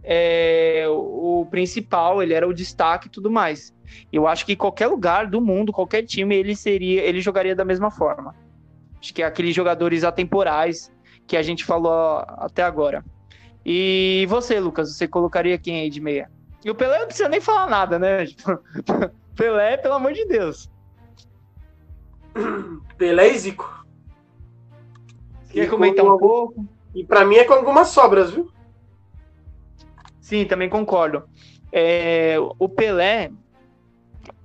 é, 0.03 0.87
o, 0.89 1.47
principal, 1.51 2.23
ele 2.23 2.35
era 2.35 2.47
o 2.47 2.55
destaque 2.55 3.07
e 3.07 3.11
tudo 3.11 3.31
mais. 3.31 3.75
Eu 4.13 4.27
acho 4.27 4.45
que 4.47 4.57
qualquer 4.57 4.89
lugar 4.89 5.27
do 5.27 5.41
mundo, 5.41 5.73
qualquer 5.73 6.03
time, 6.05 6.35
ele 6.35 6.57
seria, 6.57 7.03
ele 7.03 7.21
jogaria 7.21 7.55
da 7.55 7.65
mesma 7.65 7.91
forma. 7.91 8.35
Acho 9.01 9.15
que 9.15 9.23
é 9.23 9.27
aqueles 9.27 9.55
jogadores 9.55 10.05
atemporais 10.05 10.93
que 11.27 11.37
a 11.37 11.43
gente 11.43 11.65
falou 11.65 12.25
até 12.27 12.63
agora. 12.63 13.05
E 13.65 14.27
você, 14.29 14.59
Lucas, 14.59 14.97
você 14.97 15.07
colocaria 15.07 15.59
quem 15.59 15.81
aí 15.81 15.91
de 15.91 16.01
meia? 16.01 16.31
E 16.65 16.71
o 16.71 16.75
Pelé 16.75 16.99
não 16.99 17.07
precisa 17.07 17.29
nem 17.29 17.41
falar 17.41 17.69
nada, 17.69 17.99
né? 17.99 18.27
Pelé, 19.37 19.77
pelo 19.77 19.95
amor 19.95 20.13
de 20.13 20.27
Deus. 20.27 20.71
Pelé 22.97 23.33
e 23.33 23.39
Zico. 23.39 23.87
Quer 25.51 25.69
comentar 25.69 26.05
um 26.05 26.17
pouco? 26.17 26.65
E 26.95 27.05
para 27.05 27.25
mim 27.25 27.37
é 27.37 27.45
com 27.45 27.55
algumas 27.55 27.89
sobras, 27.89 28.31
viu? 28.31 28.51
Sim, 30.21 30.45
também 30.45 30.69
concordo. 30.69 31.25
É, 31.73 32.37
o 32.59 32.69
Pelé, 32.69 33.31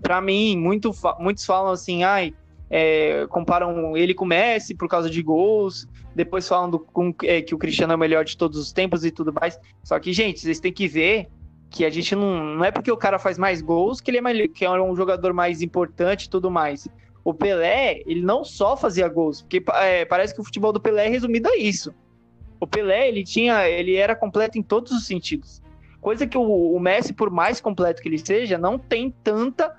para 0.02 0.22
mim, 0.22 0.58
muito, 0.58 0.92
muitos 1.20 1.46
falam 1.46 1.72
assim, 1.72 2.04
ai, 2.04 2.34
é, 2.70 3.26
comparam 3.30 3.96
ele 3.96 4.14
com 4.14 4.26
o 4.26 4.28
Messi 4.28 4.76
por 4.76 4.88
causa 4.88 5.10
de 5.10 5.22
gols, 5.22 5.88
depois 6.16 6.48
falam 6.48 6.70
do, 6.70 6.80
com, 6.80 7.14
é, 7.24 7.42
que 7.42 7.54
o 7.54 7.58
Cristiano 7.58 7.94
é 7.94 7.96
o 7.96 8.00
melhor 8.00 8.26
de 8.26 8.38
todos 8.38 8.58
os 8.58 8.72
tempos 8.72 9.06
e 9.06 9.12
tudo 9.12 9.34
mais. 9.34 9.60
Só 9.84 10.00
que, 10.00 10.12
gente, 10.14 10.40
vocês 10.40 10.60
têm 10.60 10.74
que 10.74 10.88
ver 10.88 11.28
que 11.70 11.84
a 11.84 11.90
gente 11.90 12.16
não. 12.16 12.56
Não 12.56 12.66
é 12.66 12.72
porque 12.72 12.92
o 12.92 12.98
cara 12.98 13.20
faz 13.20 13.38
mais 13.38 13.62
gols 13.62 14.00
que 14.00 14.10
ele 14.10 14.18
é, 14.18 14.22
mais, 14.22 14.48
que 14.54 14.64
é 14.66 14.72
um 14.72 14.96
jogador 14.96 15.34
mais 15.34 15.62
importante 15.62 16.26
e 16.26 16.30
tudo 16.30 16.50
mais 16.50 16.88
o 17.26 17.34
Pelé, 17.34 18.04
ele 18.06 18.22
não 18.22 18.46
só 18.46 18.78
fazia 18.78 19.08
gols, 19.10 19.42
porque 19.42 19.62
é, 19.74 20.06
parece 20.06 20.36
que 20.36 20.40
o 20.40 20.44
futebol 20.44 20.72
do 20.72 20.80
Pelé 20.80 21.08
é 21.08 21.10
resumido 21.10 21.50
a 21.50 21.58
isso. 21.58 21.92
O 22.60 22.68
Pelé, 22.68 23.08
ele 23.08 23.24
tinha, 23.24 23.68
ele 23.68 23.96
era 23.96 24.16
completo 24.16 24.60
em 24.60 24.62
todos 24.62 24.92
os 24.92 25.08
sentidos. 25.08 25.60
Coisa 26.00 26.28
que 26.28 26.38
o, 26.38 26.44
o 26.44 26.80
Messi, 26.80 27.14
por 27.14 27.32
mais 27.32 27.60
completo 27.60 28.00
que 28.00 28.08
ele 28.08 28.20
seja, 28.20 28.60
não 28.60 28.78
tem 28.78 29.12
tanta 29.24 29.76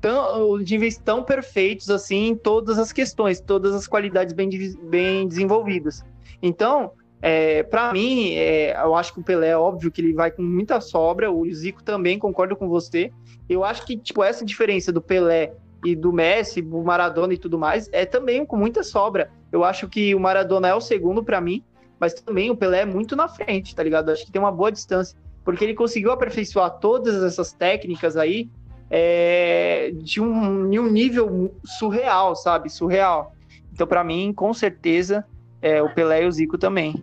tão, 0.00 0.58
níveis 0.58 0.98
tão 0.98 1.22
perfeitos 1.22 1.90
assim 1.90 2.28
em 2.28 2.34
todas 2.34 2.76
as 2.76 2.92
questões, 2.92 3.40
todas 3.40 3.72
as 3.72 3.86
qualidades 3.86 4.34
bem, 4.34 4.50
bem 4.82 5.28
desenvolvidas. 5.28 6.04
Então, 6.42 6.90
é, 7.22 7.62
para 7.62 7.92
mim, 7.92 8.32
é, 8.32 8.76
eu 8.82 8.96
acho 8.96 9.14
que 9.14 9.20
o 9.20 9.22
Pelé, 9.22 9.50
é 9.50 9.56
óbvio 9.56 9.92
que 9.92 10.00
ele 10.00 10.12
vai 10.12 10.32
com 10.32 10.42
muita 10.42 10.80
sobra, 10.80 11.30
o 11.30 11.48
Zico 11.54 11.84
também, 11.84 12.18
concordo 12.18 12.56
com 12.56 12.68
você. 12.68 13.12
Eu 13.48 13.62
acho 13.62 13.86
que, 13.86 13.96
tipo, 13.96 14.24
essa 14.24 14.44
diferença 14.44 14.90
do 14.90 15.00
Pelé 15.00 15.54
e 15.84 15.94
do 15.96 16.12
Messi, 16.12 16.60
do 16.60 16.82
Maradona 16.82 17.34
e 17.34 17.38
tudo 17.38 17.58
mais, 17.58 17.88
é 17.92 18.04
também 18.04 18.44
com 18.44 18.56
muita 18.56 18.82
sobra. 18.82 19.30
Eu 19.50 19.64
acho 19.64 19.88
que 19.88 20.14
o 20.14 20.20
Maradona 20.20 20.68
é 20.68 20.74
o 20.74 20.80
segundo 20.80 21.22
para 21.22 21.40
mim, 21.40 21.64
mas 21.98 22.14
também 22.14 22.50
o 22.50 22.56
Pelé 22.56 22.80
é 22.80 22.84
muito 22.86 23.16
na 23.16 23.28
frente, 23.28 23.74
tá 23.74 23.82
ligado? 23.82 24.10
Acho 24.10 24.24
que 24.24 24.32
tem 24.32 24.40
uma 24.40 24.52
boa 24.52 24.70
distância. 24.70 25.18
porque 25.44 25.64
ele 25.64 25.74
conseguiu 25.74 26.12
aperfeiçoar 26.12 26.78
todas 26.78 27.22
essas 27.22 27.52
técnicas 27.52 28.16
aí 28.16 28.48
é, 28.90 29.90
de, 29.94 30.20
um, 30.20 30.68
de 30.68 30.78
um 30.78 30.90
nível 30.90 31.54
surreal, 31.64 32.36
sabe? 32.36 32.68
Surreal. 32.68 33.34
Então, 33.72 33.86
para 33.86 34.04
mim, 34.04 34.32
com 34.32 34.52
certeza, 34.52 35.24
é, 35.62 35.82
o 35.82 35.92
Pelé 35.94 36.24
e 36.24 36.26
o 36.26 36.32
Zico 36.32 36.58
também. 36.58 37.02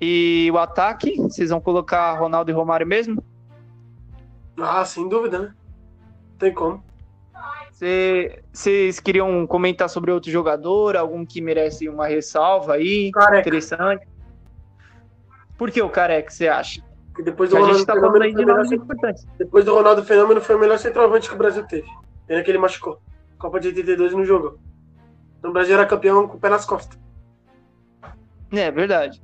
E 0.00 0.48
o 0.52 0.58
ataque, 0.58 1.16
vocês 1.16 1.50
vão 1.50 1.60
colocar 1.60 2.12
Ronaldo 2.18 2.50
e 2.50 2.54
Romário 2.54 2.86
mesmo? 2.86 3.22
Ah, 4.56 4.84
sem 4.84 5.08
dúvida, 5.08 5.38
né? 5.38 5.54
Tem 6.38 6.52
como. 6.52 6.82
Vocês 8.52 8.98
queriam 8.98 9.46
comentar 9.46 9.88
sobre 9.88 10.10
outro 10.10 10.30
jogador, 10.30 10.96
algum 10.96 11.24
que 11.24 11.40
merece 11.40 11.88
uma 11.88 12.06
ressalva 12.06 12.74
aí? 12.74 13.10
Careca. 13.12 13.40
Interessante. 13.40 14.08
Por 15.56 15.70
que 15.70 15.80
o 15.80 15.88
Careca, 15.88 16.30
você 16.30 16.48
acha? 16.48 16.82
Porque 17.08 17.22
depois 17.22 17.50
do 17.50 17.56
Que 17.56 17.58
a 17.58 17.60
Ronaldo 17.60 17.78
gente 17.78 17.86
tá 17.86 17.94
falando 17.94 18.22
aí 18.22 18.30
Fenômeno, 18.32 18.46
de 18.46 18.52
nomes 18.52 18.70
melhor, 18.70 18.84
importantes. 18.84 19.26
depois 19.38 19.64
do 19.64 19.74
Ronaldo 19.74 20.04
Fenômeno 20.04 20.40
foi 20.40 20.54
o 20.56 20.58
melhor 20.58 20.78
centroavante 20.78 21.28
que 21.28 21.34
o 21.34 21.38
Brasil 21.38 21.64
teve. 21.66 21.88
Pena 22.26 22.42
que 22.42 22.50
ele 22.50 22.58
machucou. 22.58 23.00
Copa 23.38 23.60
de 23.60 23.68
82 23.68 24.12
não 24.12 24.24
jogou. 24.24 24.58
Então 25.38 25.50
o 25.50 25.54
Brasil 25.54 25.74
era 25.74 25.86
campeão 25.86 26.26
com 26.26 26.36
o 26.36 26.40
pé 26.40 26.48
nas 26.48 26.64
costas. 26.64 26.98
É 28.52 28.70
verdade. 28.70 29.20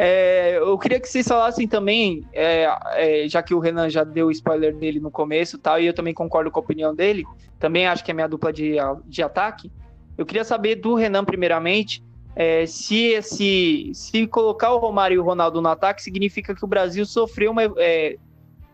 É, 0.00 0.58
eu 0.58 0.78
queria 0.78 1.00
que 1.00 1.08
vocês 1.08 1.26
falassem 1.26 1.66
também, 1.66 2.24
é, 2.32 2.68
é, 2.92 3.28
já 3.28 3.42
que 3.42 3.52
o 3.52 3.58
Renan 3.58 3.90
já 3.90 4.04
deu 4.04 4.28
o 4.28 4.30
spoiler 4.30 4.72
dele 4.72 5.00
no 5.00 5.10
começo 5.10 5.58
tal, 5.58 5.80
e 5.80 5.86
eu 5.86 5.92
também 5.92 6.14
concordo 6.14 6.52
com 6.52 6.60
a 6.60 6.62
opinião 6.62 6.94
dele, 6.94 7.24
também 7.58 7.84
acho 7.84 8.04
que 8.04 8.12
é 8.12 8.14
minha 8.14 8.28
dupla 8.28 8.52
de, 8.52 8.76
de 9.06 9.22
ataque. 9.24 9.72
Eu 10.16 10.24
queria 10.24 10.44
saber 10.44 10.76
do 10.76 10.94
Renan, 10.94 11.24
primeiramente, 11.24 12.00
é, 12.36 12.64
se 12.64 13.06
esse, 13.06 13.90
se 13.92 14.24
colocar 14.28 14.72
o 14.72 14.78
Romário 14.78 15.16
e 15.16 15.18
o 15.18 15.24
Ronaldo 15.24 15.60
no 15.60 15.68
ataque 15.68 16.00
significa 16.00 16.54
que 16.54 16.64
o 16.64 16.68
Brasil 16.68 17.04
sofreu 17.04 17.50
uma, 17.50 17.64
é, 17.78 18.16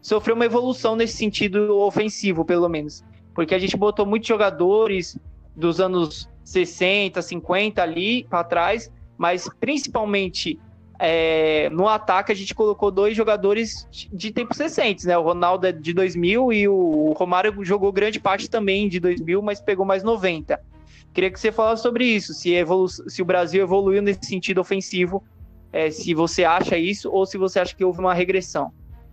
sofreu 0.02 0.34
uma 0.34 0.44
evolução 0.44 0.94
nesse 0.94 1.16
sentido 1.16 1.74
ofensivo, 1.78 2.44
pelo 2.44 2.68
menos. 2.68 3.02
Porque 3.34 3.54
a 3.54 3.58
gente 3.58 3.78
botou 3.78 4.04
muitos 4.04 4.28
jogadores 4.28 5.18
dos 5.56 5.80
anos 5.80 6.28
60, 6.44 7.22
50 7.22 7.82
ali 7.82 8.24
para 8.24 8.44
trás, 8.44 8.92
mas 9.16 9.48
principalmente 9.58 10.60
é, 11.06 11.70
no 11.70 11.88
ataque 11.88 12.32
a 12.32 12.34
gente 12.34 12.54
colocou 12.54 12.90
dois 12.90 13.16
jogadores 13.16 13.86
de 14.12 14.30
tempos 14.32 14.58
recentes, 14.58 15.04
né? 15.04 15.16
O 15.16 15.22
Ronaldo 15.22 15.66
é 15.66 15.72
de 15.72 15.92
2000 15.92 16.52
e 16.52 16.68
o 16.68 17.12
Romário 17.16 17.64
jogou 17.64 17.92
grande 17.92 18.20
parte 18.20 18.48
também 18.48 18.88
de 18.88 19.00
2000, 19.00 19.42
mas 19.42 19.60
pegou 19.60 19.84
mais 19.84 20.02
90. 20.02 20.60
Queria 21.12 21.30
que 21.30 21.38
você 21.38 21.52
falasse 21.52 21.82
sobre 21.82 22.04
isso, 22.04 22.34
se, 22.34 22.52
evolu 22.52 22.88
se 22.88 23.22
o 23.22 23.24
Brasil 23.24 23.62
evoluiu 23.62 24.02
nesse 24.02 24.26
sentido 24.26 24.60
ofensivo, 24.60 25.22
é, 25.72 25.90
se 25.90 26.12
você 26.14 26.44
acha 26.44 26.76
isso 26.76 27.10
ou 27.10 27.24
se 27.24 27.38
você 27.38 27.60
acha 27.60 27.74
que 27.74 27.84
houve 27.84 28.00
uma 28.00 28.14
regressão. 28.14 28.72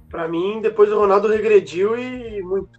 Pra 0.10 0.28
mim, 0.28 0.60
depois 0.62 0.90
do 0.90 1.00
Ronaldo 1.00 1.28
regrediu 1.28 1.98
e 1.98 2.42
muito. 2.42 2.70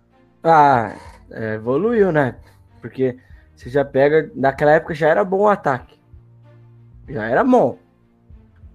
Ah, 0.43 0.97
é, 1.31 1.55
evoluiu, 1.55 2.13
né? 2.13 2.37
Porque 2.81 3.17
você 3.55 3.71
já 3.71 3.85
pega. 3.85 4.31
Naquela 4.35 4.73
época 4.73 4.95
já 4.95 5.09
era 5.09 5.25
bom 5.25 5.43
o 5.43 5.49
ataque. 5.49 5.99
Já 7.09 7.25
era 7.27 7.43
bom. 7.43 7.79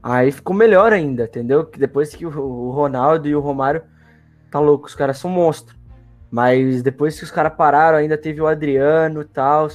Aí 0.02 0.32
ficou 0.32 0.56
melhor 0.56 0.94
ainda, 0.94 1.26
entendeu? 1.26 1.66
Que 1.66 1.80
depois 1.80 2.16
que 2.16 2.26
o 2.26 2.72
Ronaldo 2.72 3.28
e 3.28 3.36
o 3.36 3.40
Romário 3.40 3.84
tá 4.50 4.60
louco, 4.60 4.88
os 4.88 4.96
caras 4.96 5.18
são 5.18 5.30
monstros. 5.30 5.78
Mas 6.30 6.82
depois 6.82 7.18
que 7.18 7.24
os 7.24 7.32
caras 7.32 7.54
pararam, 7.56 7.98
ainda 7.98 8.18
teve 8.18 8.42
o 8.42 8.48
Adriano 8.48 9.22
e 9.22 9.26
tal. 9.26 9.70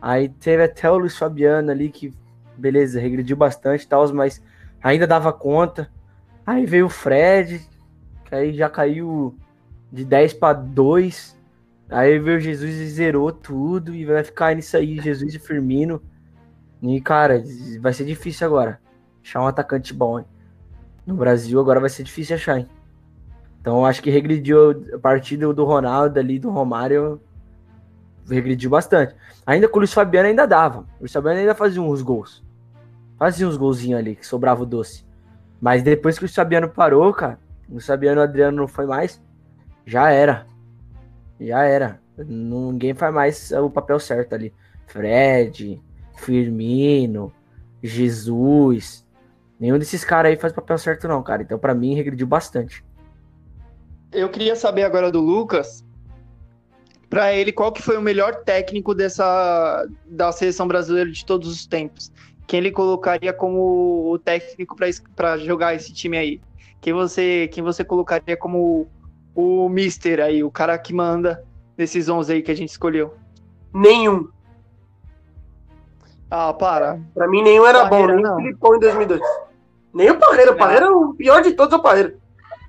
Aí 0.00 0.28
teve 0.28 0.62
até 0.62 0.90
o 0.90 0.98
Luiz 0.98 1.16
Fabiano 1.16 1.70
ali, 1.70 1.90
que 1.90 2.12
beleza, 2.56 3.00
regrediu 3.00 3.36
bastante 3.36 3.82
e 3.82 3.88
tal, 3.88 4.12
mas 4.12 4.42
ainda 4.82 5.06
dava 5.06 5.32
conta. 5.32 5.90
Aí 6.46 6.66
veio 6.66 6.86
o 6.86 6.90
Fred, 6.90 7.60
que 8.24 8.34
aí 8.34 8.54
já 8.54 8.68
caiu 8.68 9.36
de 9.92 10.04
10 10.04 10.34
para 10.34 10.54
2. 10.54 11.36
Aí 11.90 12.18
veio 12.18 12.40
Jesus 12.40 12.74
e 12.74 12.86
zerou 12.88 13.32
tudo 13.32 13.94
e 13.94 14.04
vai 14.04 14.22
ficar 14.22 14.54
nisso 14.54 14.76
aí, 14.76 15.00
Jesus 15.00 15.34
e 15.34 15.38
Firmino. 15.38 16.02
E, 16.82 17.00
cara, 17.00 17.42
vai 17.80 17.92
ser 17.92 18.04
difícil 18.04 18.46
agora. 18.46 18.78
Achar 19.28 19.42
um 19.42 19.46
atacante 19.46 19.92
bom, 19.92 20.18
hein? 20.18 20.24
No 21.04 21.14
Brasil 21.14 21.60
agora 21.60 21.78
vai 21.78 21.90
ser 21.90 22.02
difícil 22.02 22.34
achar, 22.34 22.60
hein? 22.60 22.66
Então 23.60 23.84
acho 23.84 24.02
que 24.02 24.08
regrediu 24.08 24.70
a 24.94 24.98
partir 24.98 25.36
do, 25.36 25.52
do 25.52 25.66
Ronaldo 25.66 26.18
ali, 26.18 26.38
do 26.38 26.48
Romário. 26.48 27.20
Regrediu 28.26 28.70
bastante. 28.70 29.14
Ainda 29.44 29.68
com 29.68 29.76
o 29.76 29.80
Luiz 29.80 29.92
Fabiano 29.92 30.28
ainda 30.28 30.46
dava. 30.46 30.80
O 30.96 31.00
Luiz 31.00 31.12
Fabiano 31.12 31.40
ainda 31.40 31.54
fazia 31.54 31.82
uns 31.82 32.00
gols. 32.00 32.42
Fazia 33.18 33.46
uns 33.46 33.58
golzinhos 33.58 33.98
ali, 33.98 34.16
que 34.16 34.26
sobrava 34.26 34.62
o 34.62 34.66
doce. 34.66 35.04
Mas 35.60 35.82
depois 35.82 36.16
que 36.16 36.24
o 36.24 36.24
Luiz 36.24 36.34
Fabiano 36.34 36.70
parou, 36.70 37.12
cara, 37.12 37.38
o 37.68 37.72
Luiz 37.72 37.84
Fabiano 37.84 38.22
o 38.22 38.24
Adriano 38.24 38.56
não 38.56 38.66
foi 38.66 38.86
mais, 38.86 39.22
já 39.84 40.10
era. 40.10 40.46
Já 41.38 41.64
era. 41.64 42.00
Ninguém 42.16 42.94
faz 42.94 43.14
mais 43.14 43.52
o 43.52 43.68
papel 43.68 44.00
certo 44.00 44.34
ali. 44.34 44.54
Fred, 44.86 45.82
Firmino, 46.16 47.30
Jesus. 47.82 49.06
Nenhum 49.58 49.78
desses 49.78 50.04
caras 50.04 50.30
aí 50.30 50.36
faz 50.36 50.52
o 50.52 50.56
papel 50.56 50.78
certo, 50.78 51.08
não, 51.08 51.22
cara. 51.22 51.42
Então, 51.42 51.58
pra 51.58 51.74
mim, 51.74 51.94
regrediu 51.94 52.26
bastante. 52.26 52.84
Eu 54.12 54.28
queria 54.28 54.54
saber 54.54 54.84
agora 54.84 55.10
do 55.10 55.20
Lucas, 55.20 55.84
para 57.10 57.32
ele, 57.32 57.52
qual 57.52 57.72
que 57.72 57.82
foi 57.82 57.96
o 57.96 58.02
melhor 58.02 58.36
técnico 58.44 58.94
dessa 58.94 59.86
da 60.06 60.30
seleção 60.30 60.68
brasileira 60.68 61.10
de 61.10 61.24
todos 61.24 61.48
os 61.48 61.66
tempos? 61.66 62.12
Quem 62.46 62.58
ele 62.58 62.70
colocaria 62.70 63.32
como 63.32 64.10
o 64.10 64.18
técnico 64.18 64.76
para 65.16 65.36
jogar 65.38 65.74
esse 65.74 65.92
time 65.92 66.16
aí? 66.16 66.40
Quem 66.80 66.92
você, 66.92 67.48
quem 67.52 67.62
você 67.62 67.84
colocaria 67.84 68.36
como 68.36 68.86
o 69.34 69.68
mister 69.68 70.20
aí, 70.20 70.42
o 70.44 70.50
cara 70.50 70.78
que 70.78 70.94
manda 70.94 71.44
desses 71.76 72.08
11 72.08 72.32
aí 72.32 72.42
que 72.42 72.50
a 72.50 72.56
gente 72.56 72.70
escolheu? 72.70 73.14
Nenhum. 73.72 74.28
Ah, 76.30 76.52
para. 76.52 77.00
Pra 77.14 77.26
mim, 77.26 77.42
nenhum 77.42 77.66
era 77.66 77.84
bom, 77.86 78.06
nem 78.06 78.22
não. 78.22 78.34
o 78.34 78.36
Filipão 78.36 78.76
em 78.76 78.80
2002. 78.80 79.20
Nem 79.98 80.12
o 80.12 80.16
Parreira. 80.16 80.52
O 80.52 80.56
Parreira 80.56 80.86
é 80.86 80.90
o 80.90 81.12
pior 81.12 81.42
de 81.42 81.52
todos, 81.54 81.72
é 81.72 81.76
o 81.76 81.82
Parreira. 81.82 82.14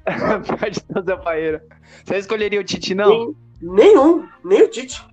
Pior 0.44 0.70
de 0.72 0.82
toda 0.82 1.14
a 1.14 1.18
paeira. 1.18 1.64
Você 2.04 2.18
escolheria 2.18 2.60
o 2.60 2.64
Tite, 2.64 2.96
não? 2.96 3.08
Nem- 3.08 3.36
nenhum. 3.62 4.28
Nem 4.44 4.64
o 4.64 4.68
Tite. 4.68 5.06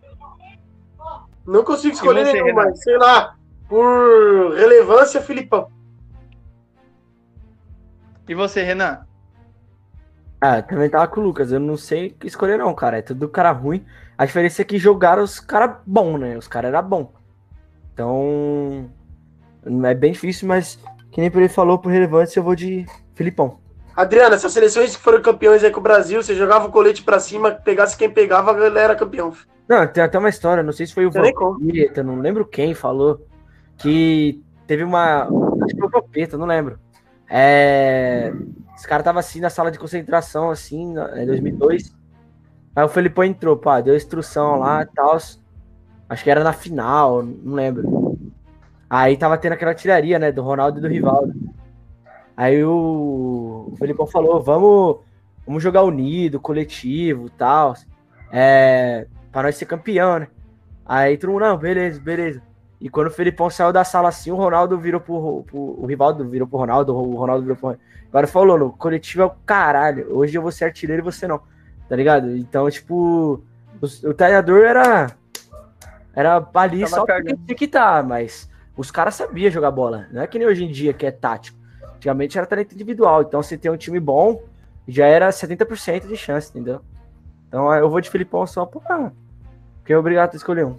Não 1.47 1.63
consigo 1.63 1.93
escolher 1.93 2.25
você, 2.25 2.33
nenhum, 2.33 2.55
mas 2.55 2.83
sei 2.83 2.97
lá. 2.97 3.37
Por 3.69 4.55
relevância, 4.55 5.21
Filipão. 5.21 5.69
E 8.27 8.35
você, 8.35 8.63
Renan? 8.63 9.01
Ah, 10.41 10.63
também 10.63 10.89
tava 10.89 11.09
com 11.09 11.21
o 11.21 11.25
Lucas. 11.25 11.53
Eu 11.53 11.61
não 11.61 11.77
sei 11.77 12.07
o 12.07 12.15
que 12.15 12.27
escolher, 12.27 12.57
não, 12.57 12.75
cara. 12.75 12.99
É 12.99 13.03
tudo 13.03 13.29
cara 13.29 13.51
ruim. 13.51 13.85
A 14.17 14.25
diferença 14.25 14.63
é 14.63 14.65
que 14.65 14.79
jogaram 14.79 15.23
os 15.23 15.39
caras 15.39 15.77
bons, 15.85 16.19
né? 16.19 16.39
Os 16.39 16.49
caras 16.49 16.73
eram 16.73 16.89
bons. 16.89 17.09
Então. 17.93 18.91
É 19.85 19.95
bem 19.95 20.13
difícil, 20.13 20.49
mas 20.49 20.79
que 21.17 21.21
nem 21.23 21.31
por 21.31 21.39
ele 21.41 21.49
falou, 21.49 21.79
por 21.79 21.91
relevância, 21.91 22.39
eu 22.39 22.45
vou 22.45 22.55
de 22.55 22.85
Filipão. 23.15 23.59
Adriana, 23.97 24.35
essas 24.35 24.53
seleções 24.53 24.95
que 24.95 25.03
foram 25.03 25.23
campeões 25.23 25.65
aí 25.65 25.71
com 25.71 25.81
o 25.81 25.83
Brasil, 25.83 26.23
você 26.23 26.35
jogava 26.35 26.69
o 26.69 26.71
colete 26.71 27.03
pra 27.03 27.19
cima, 27.19 27.53
pegasse 27.53 27.97
quem 27.97 28.11
pegava, 28.11 28.53
ele 28.63 28.79
era 28.79 28.95
campeão. 28.95 29.33
Não, 29.67 29.87
tem 29.87 30.05
até 30.05 30.19
uma 30.19 30.29
história, 30.29 30.63
não 30.63 30.75
sei 30.75 30.87
se 30.87 30.93
foi 30.93 31.07
o. 31.07 31.11
Vampeta, 31.11 32.03
não 32.03 32.21
lembro 32.21 32.45
quem 32.45 32.75
falou, 32.75 33.27
que 33.79 34.43
teve 34.67 34.85
uma. 34.85 35.23
Acho 35.23 35.75
que 35.75 35.79
foi 35.79 35.89
o 35.89 35.91
Vampeta, 35.91 36.37
não 36.37 36.45
lembro. 36.45 36.79
É, 37.31 38.31
os 38.77 38.85
caras 38.85 39.01
estavam 39.01 39.19
assim 39.21 39.41
na 39.41 39.49
sala 39.49 39.71
de 39.71 39.79
concentração, 39.79 40.51
assim, 40.51 40.93
na- 40.93 41.23
em 41.23 41.25
2002. 41.25 41.97
Aí 42.77 42.85
o 42.85 42.89
Felipão 42.91 43.25
entrou, 43.25 43.57
pá, 43.57 43.81
deu 43.81 43.97
instrução 43.97 44.59
lá 44.59 44.83
e 44.83 44.87
tal. 44.95 45.17
Acho 45.17 46.23
que 46.23 46.31
era 46.31 46.45
na 46.45 46.53
final, 46.53 47.23
não 47.23 47.55
lembro. 47.55 48.06
Aí 48.89 49.17
tava 49.17 49.37
tendo 49.37 49.53
aquela 49.53 49.75
tiraria, 49.75 50.19
né, 50.19 50.31
do 50.31 50.43
Ronaldo 50.43 50.79
e 50.79 50.83
do 50.83 50.89
Rivaldo. 50.89 51.35
Aí 52.37 52.63
o, 52.63 53.71
o 53.73 53.77
Felipão 53.79 54.07
falou: 54.07 54.41
vamos, 54.41 54.99
vamos 55.47 55.63
jogar 55.63 55.83
unido, 55.83 56.39
coletivo 56.39 57.27
e 57.27 57.31
tal. 57.31 57.75
É, 58.31 59.07
pra 59.33 59.43
nós 59.43 59.57
ser 59.57 59.67
campeão, 59.67 60.21
né? 60.21 60.29
Aí 60.85 61.17
todo 61.17 61.33
mundo, 61.33 61.41
não, 61.41 61.57
beleza, 61.57 62.01
beleza. 62.01 62.43
E 62.81 62.89
quando 62.89 63.07
o 63.09 63.11
Felipão 63.11 63.49
saiu 63.49 63.73
da 63.73 63.85
sala 63.85 64.09
assim, 64.09 64.31
o 64.31 64.37
Ronaldo 64.37 64.79
virou 64.79 65.01
pro, 65.01 65.43
pro 65.45 65.59
o 65.59 65.87
Rivaldo 65.87 66.29
virou 66.29 66.47
pro 66.47 66.59
Ronaldo, 66.59 66.95
o 66.95 67.17
Ronaldo 67.17 67.43
virou 67.43 67.57
pro 67.57 67.79
Agora 68.09 68.27
falou, 68.27 68.59
no 68.59 68.73
coletivo 68.73 69.23
é 69.23 69.27
o 69.27 69.31
caralho. 69.45 70.07
Hoje 70.17 70.37
eu 70.37 70.43
vou 70.43 70.53
ser 70.53 70.67
artilheiro 70.67 71.03
e 71.03 71.05
você 71.05 71.27
não. 71.27 71.41
Tá 71.89 71.97
ligado? 71.97 72.37
Então, 72.37 72.71
tipo, 72.71 73.43
o, 73.81 74.09
o 74.09 74.15
treinador 74.15 74.65
era. 74.65 75.11
Era 76.15 76.37
ali 76.55 76.81
Tava 76.81 76.91
só 76.95 77.05
cagando. 77.05 77.41
tinha 77.45 77.57
que 77.57 77.69
tá, 77.69 78.03
mas 78.03 78.49
os 78.77 78.91
caras 78.91 79.15
sabiam 79.15 79.51
jogar 79.51 79.71
bola. 79.71 80.07
Não 80.13 80.23
é 80.23 80.27
que 80.27 80.39
nem 80.39 80.47
hoje 80.47 80.65
em 80.65 80.71
dia 80.71 80.93
que 80.93 81.07
é 81.07 81.11
tático. 81.11 81.57
Antigamente 81.97 82.37
era 82.37 82.47
talento 82.47 82.75
individual. 82.75 83.23
Então, 83.23 83.43
se 83.43 83.57
tem 83.57 83.71
um 83.71 83.77
time 83.77 83.99
bom, 83.99 84.43
já 84.87 85.07
era 85.07 85.29
70% 85.31 86.07
de 86.07 86.17
chance, 86.17 86.51
entendeu? 86.51 86.81
Então 87.49 87.73
eu 87.75 87.89
vou 87.89 88.01
de 88.01 88.11
Filipão 88.11 88.47
só 88.47 88.67
pra. 88.67 89.11
Porque 89.79 89.93
é 89.93 89.99
obrigado 89.99 90.35
a 90.35 90.37
escolher 90.37 90.67
um. 90.67 90.79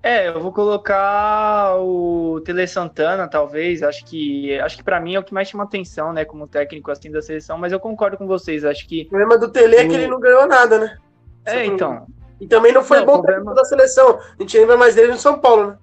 É, 0.00 0.28
eu 0.28 0.40
vou 0.40 0.52
colocar 0.52 1.76
o 1.80 2.40
Tele 2.44 2.66
Santana, 2.68 3.26
talvez. 3.26 3.82
Acho 3.82 4.04
que 4.04 4.58
acho 4.60 4.76
que 4.76 4.82
para 4.82 5.00
mim 5.00 5.16
é 5.16 5.18
o 5.18 5.24
que 5.24 5.34
mais 5.34 5.48
chama 5.48 5.64
atenção, 5.64 6.12
né, 6.12 6.24
como 6.24 6.46
técnico 6.46 6.90
assim 6.90 7.10
da 7.10 7.20
seleção, 7.20 7.58
mas 7.58 7.72
eu 7.72 7.80
concordo 7.80 8.16
com 8.16 8.26
vocês, 8.26 8.64
acho 8.64 8.86
que 8.86 9.02
O 9.02 9.08
problema 9.08 9.36
do 9.36 9.50
Tele 9.50 9.74
é 9.76 9.86
que 9.88 9.94
ele 9.94 10.06
não 10.06 10.20
ganhou 10.20 10.46
nada, 10.46 10.78
né? 10.78 10.96
É, 11.44 11.64
então. 11.66 12.06
E 12.40 12.46
também 12.46 12.72
não 12.72 12.84
foi 12.84 12.98
Não, 13.00 13.06
bom 13.06 13.12
o 13.14 13.22
problema- 13.22 13.40
técnico 13.40 13.54
da 13.56 13.64
seleção. 13.64 14.20
A 14.38 14.42
gente 14.42 14.56
lembra 14.56 14.76
mais 14.76 14.94
dele 14.94 15.08
no 15.12 15.18
São 15.18 15.40
Paulo, 15.40 15.68
né? 15.70 15.78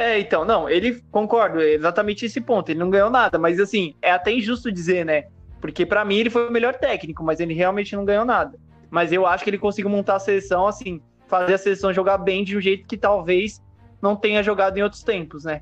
É, 0.00 0.18
então, 0.18 0.46
não, 0.46 0.66
ele 0.66 1.02
concordo, 1.10 1.60
é 1.60 1.74
exatamente 1.74 2.24
esse 2.24 2.40
ponto. 2.40 2.70
Ele 2.70 2.78
não 2.78 2.88
ganhou 2.88 3.10
nada, 3.10 3.38
mas 3.38 3.60
assim, 3.60 3.94
é 4.00 4.10
até 4.10 4.32
injusto 4.32 4.72
dizer, 4.72 5.04
né? 5.04 5.24
Porque 5.60 5.84
pra 5.84 6.06
mim 6.06 6.16
ele 6.16 6.30
foi 6.30 6.48
o 6.48 6.50
melhor 6.50 6.74
técnico, 6.76 7.22
mas 7.22 7.38
ele 7.38 7.52
realmente 7.52 7.94
não 7.94 8.02
ganhou 8.02 8.24
nada. 8.24 8.58
Mas 8.90 9.12
eu 9.12 9.26
acho 9.26 9.44
que 9.44 9.50
ele 9.50 9.58
conseguiu 9.58 9.90
montar 9.90 10.16
a 10.16 10.18
seleção 10.18 10.66
assim, 10.66 11.02
fazer 11.28 11.52
a 11.52 11.58
seleção 11.58 11.92
jogar 11.92 12.16
bem 12.16 12.42
de 12.42 12.56
um 12.56 12.62
jeito 12.62 12.88
que 12.88 12.96
talvez 12.96 13.62
não 14.00 14.16
tenha 14.16 14.42
jogado 14.42 14.78
em 14.78 14.82
outros 14.82 15.02
tempos, 15.02 15.44
né? 15.44 15.60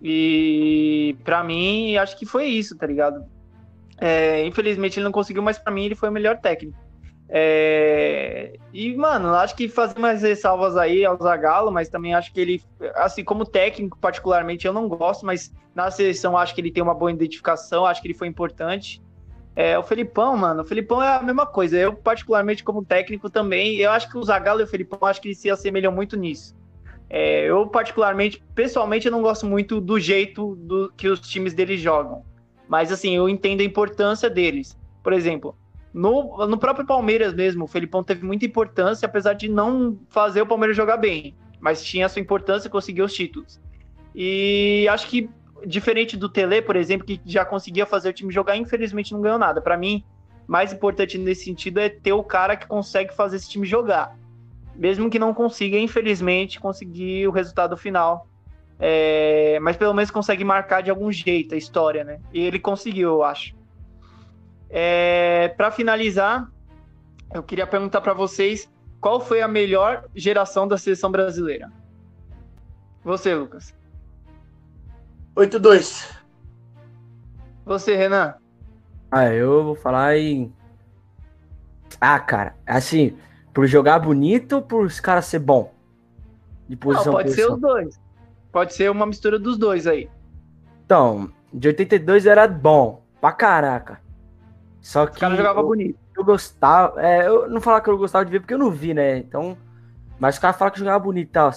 E 0.00 1.16
pra 1.24 1.42
mim, 1.42 1.96
acho 1.96 2.16
que 2.16 2.24
foi 2.24 2.46
isso, 2.46 2.78
tá 2.78 2.86
ligado? 2.86 3.24
É, 3.98 4.46
infelizmente 4.46 5.00
ele 5.00 5.04
não 5.04 5.12
conseguiu, 5.12 5.42
mas 5.42 5.58
pra 5.58 5.72
mim 5.72 5.86
ele 5.86 5.96
foi 5.96 6.08
o 6.08 6.12
melhor 6.12 6.38
técnico. 6.38 6.78
É, 7.32 8.58
E, 8.72 8.94
mano, 8.96 9.32
acho 9.34 9.54
que 9.54 9.68
fazer 9.68 9.98
mais 10.00 10.22
ressalvas 10.22 10.76
aí 10.76 11.04
ao 11.04 11.16
Zagallo, 11.16 11.70
mas 11.70 11.88
também 11.88 12.12
acho 12.12 12.32
que 12.32 12.40
ele, 12.40 12.62
assim, 12.96 13.22
como 13.22 13.44
técnico, 13.44 13.96
particularmente, 13.98 14.66
eu 14.66 14.72
não 14.72 14.88
gosto, 14.88 15.24
mas 15.24 15.52
na 15.74 15.90
seleção 15.90 16.36
acho 16.36 16.54
que 16.54 16.60
ele 16.60 16.72
tem 16.72 16.82
uma 16.82 16.94
boa 16.94 17.12
identificação, 17.12 17.86
acho 17.86 18.02
que 18.02 18.08
ele 18.08 18.14
foi 18.14 18.26
importante. 18.26 19.00
É, 19.54 19.78
o 19.78 19.82
Felipão, 19.82 20.36
mano, 20.36 20.62
o 20.62 20.64
Felipão 20.64 21.02
é 21.02 21.08
a 21.16 21.22
mesma 21.22 21.46
coisa. 21.46 21.76
Eu, 21.76 21.94
particularmente, 21.94 22.64
como 22.64 22.84
técnico 22.84 23.30
também, 23.30 23.76
eu 23.76 23.90
acho 23.90 24.08
que 24.10 24.18
o 24.18 24.22
Zagallo 24.22 24.60
e 24.60 24.64
o 24.64 24.66
Felipão, 24.66 24.98
acho 25.02 25.20
que 25.20 25.28
eles 25.28 25.38
se 25.38 25.50
assemelham 25.50 25.92
muito 25.92 26.16
nisso. 26.16 26.56
É, 27.08 27.44
eu, 27.44 27.66
particularmente, 27.66 28.42
pessoalmente, 28.54 29.06
eu 29.06 29.12
não 29.12 29.22
gosto 29.22 29.46
muito 29.46 29.80
do 29.80 29.98
jeito 29.98 30.54
do, 30.56 30.92
que 30.96 31.08
os 31.08 31.20
times 31.20 31.54
deles 31.54 31.80
jogam. 31.80 32.24
Mas, 32.68 32.92
assim, 32.92 33.16
eu 33.16 33.28
entendo 33.28 33.60
a 33.60 33.64
importância 33.64 34.30
deles. 34.30 34.78
Por 35.02 35.12
exemplo, 35.12 35.56
no, 35.92 36.46
no 36.46 36.58
próprio 36.58 36.86
Palmeiras 36.86 37.34
mesmo, 37.34 37.64
o 37.64 37.68
Felipão 37.68 38.04
teve 38.04 38.24
muita 38.24 38.46
importância, 38.46 39.06
apesar 39.06 39.34
de 39.34 39.48
não 39.48 39.98
fazer 40.08 40.42
o 40.42 40.46
Palmeiras 40.46 40.76
jogar 40.76 40.96
bem. 40.96 41.34
Mas 41.60 41.84
tinha 41.84 42.08
sua 42.08 42.22
importância 42.22 42.68
e 42.68 42.70
conseguiu 42.70 43.04
os 43.04 43.12
títulos. 43.12 43.60
E 44.14 44.86
acho 44.88 45.08
que, 45.08 45.28
diferente 45.66 46.16
do 46.16 46.28
Tele, 46.28 46.62
por 46.62 46.76
exemplo, 46.76 47.06
que 47.06 47.20
já 47.24 47.44
conseguia 47.44 47.84
fazer 47.84 48.10
o 48.10 48.12
time 48.12 48.32
jogar, 48.32 48.56
infelizmente 48.56 49.12
não 49.12 49.20
ganhou 49.20 49.38
nada. 49.38 49.60
Para 49.60 49.76
mim, 49.76 50.04
mais 50.46 50.72
importante 50.72 51.18
nesse 51.18 51.44
sentido 51.44 51.78
é 51.78 51.88
ter 51.88 52.12
o 52.12 52.22
cara 52.22 52.56
que 52.56 52.66
consegue 52.66 53.14
fazer 53.14 53.36
esse 53.36 53.50
time 53.50 53.66
jogar. 53.66 54.16
Mesmo 54.74 55.10
que 55.10 55.18
não 55.18 55.34
consiga, 55.34 55.76
infelizmente, 55.76 56.58
conseguir 56.58 57.26
o 57.26 57.30
resultado 57.30 57.76
final. 57.76 58.26
É, 58.78 59.58
mas 59.60 59.76
pelo 59.76 59.92
menos 59.92 60.10
consegue 60.10 60.42
marcar 60.42 60.82
de 60.82 60.90
algum 60.90 61.12
jeito 61.12 61.54
a 61.54 61.58
história, 61.58 62.02
né? 62.02 62.18
E 62.32 62.40
ele 62.40 62.58
conseguiu, 62.58 63.10
eu 63.10 63.22
acho. 63.22 63.59
É, 64.70 65.48
para 65.56 65.70
finalizar, 65.70 66.48
eu 67.34 67.42
queria 67.42 67.66
perguntar 67.66 68.00
para 68.00 68.14
vocês 68.14 68.70
qual 69.00 69.20
foi 69.20 69.42
a 69.42 69.48
melhor 69.48 70.04
geração 70.14 70.68
da 70.68 70.78
seleção 70.78 71.10
brasileira. 71.10 71.70
Você, 73.02 73.34
Lucas. 73.34 73.74
8-2. 75.36 76.06
Você, 77.64 77.96
Renan. 77.96 78.34
Ah, 79.10 79.26
eu 79.32 79.64
vou 79.64 79.74
falar 79.74 80.16
em. 80.16 80.52
Ah, 82.00 82.18
cara, 82.20 82.54
assim, 82.66 83.16
por 83.52 83.66
jogar 83.66 83.98
bonito 83.98 84.56
ou 84.56 84.62
por 84.62 84.86
os 84.86 85.00
caras 85.00 85.26
ser 85.26 85.40
bom? 85.40 85.74
De 86.68 86.76
Não, 86.76 86.80
posição 86.80 87.12
pode 87.12 87.30
ser 87.30 87.46
posição? 87.46 87.54
os 87.54 87.60
dois. 87.60 88.00
Pode 88.52 88.74
ser 88.74 88.90
uma 88.90 89.06
mistura 89.06 89.38
dos 89.38 89.58
dois 89.58 89.86
aí. 89.86 90.08
Então, 90.84 91.32
de 91.52 91.68
82 91.68 92.26
era 92.26 92.46
bom, 92.46 93.02
pra 93.20 93.32
caraca. 93.32 94.00
Só 94.80 95.06
que 95.06 95.20
caras 95.20 95.36
jogavam 95.36 95.62
eu, 95.62 95.68
bonito. 95.68 95.98
eu 96.16 96.24
gostava, 96.24 97.00
é, 97.02 97.26
eu 97.26 97.48
não 97.48 97.60
falar 97.60 97.80
que 97.80 97.90
eu 97.90 97.98
gostava 97.98 98.24
de 98.24 98.30
ver 98.30 98.40
porque 98.40 98.54
eu 98.54 98.58
não 98.58 98.70
vi, 98.70 98.94
né? 98.94 99.18
Então, 99.18 99.56
mas 100.18 100.36
os 100.36 100.38
caras 100.38 100.56
falam 100.56 100.72
que 100.72 100.78
jogava 100.78 100.98
bonito 100.98 101.28
e 101.28 101.32
tal. 101.32 101.52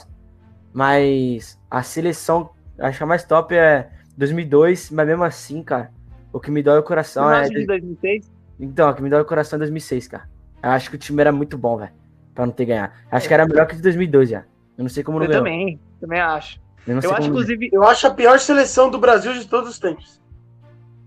Mas 0.73 1.59
a 1.69 1.83
seleção, 1.83 2.49
acho 2.79 2.97
que 2.97 3.03
a 3.03 3.07
mais 3.07 3.23
top 3.23 3.55
é 3.55 3.89
2002, 4.17 4.91
mas 4.91 5.07
mesmo 5.07 5.23
assim, 5.23 5.63
cara, 5.63 5.91
o 6.31 6.39
que 6.39 6.51
me 6.51 6.63
dói 6.63 6.79
o 6.79 6.83
coração 6.83 7.31
é 7.31 7.47
de 7.47 7.65
2006? 7.65 8.31
Então, 8.59 8.89
o 8.89 8.93
que 8.93 9.01
me 9.01 9.09
dá 9.09 9.21
o 9.21 9.25
coração 9.25 9.57
é 9.57 9.59
2006, 9.59 10.07
cara. 10.07 10.29
Eu 10.61 10.69
acho 10.71 10.89
que 10.89 10.95
o 10.95 10.99
time 10.99 11.19
era 11.21 11.31
muito 11.31 11.57
bom, 11.57 11.77
velho. 11.77 11.91
Pra 12.33 12.45
não 12.45 12.53
ter 12.53 12.65
ganhado. 12.65 12.93
Acho 13.11 13.27
que 13.27 13.33
era 13.33 13.45
melhor 13.45 13.67
que 13.67 13.73
o 13.73 13.77
de 13.77 13.83
2002 13.83 14.29
já. 14.29 14.39
Eu 14.77 14.83
não 14.83 14.89
sei 14.89 15.03
como 15.03 15.19
não 15.19 15.25
Eu 15.25 15.29
ganhou. 15.29 15.43
também, 15.43 15.79
também 15.99 16.19
acho. 16.19 16.59
Eu 16.87 16.99
Eu 16.99 17.13
acho, 17.13 17.29
inclusive. 17.29 17.69
Eu 17.71 17.83
acho 17.83 18.07
a 18.07 18.11
pior 18.11 18.39
seleção 18.39 18.89
do 18.89 18.97
Brasil 18.97 19.33
de 19.33 19.47
todos 19.47 19.69
os 19.69 19.79
tempos. 19.79 20.21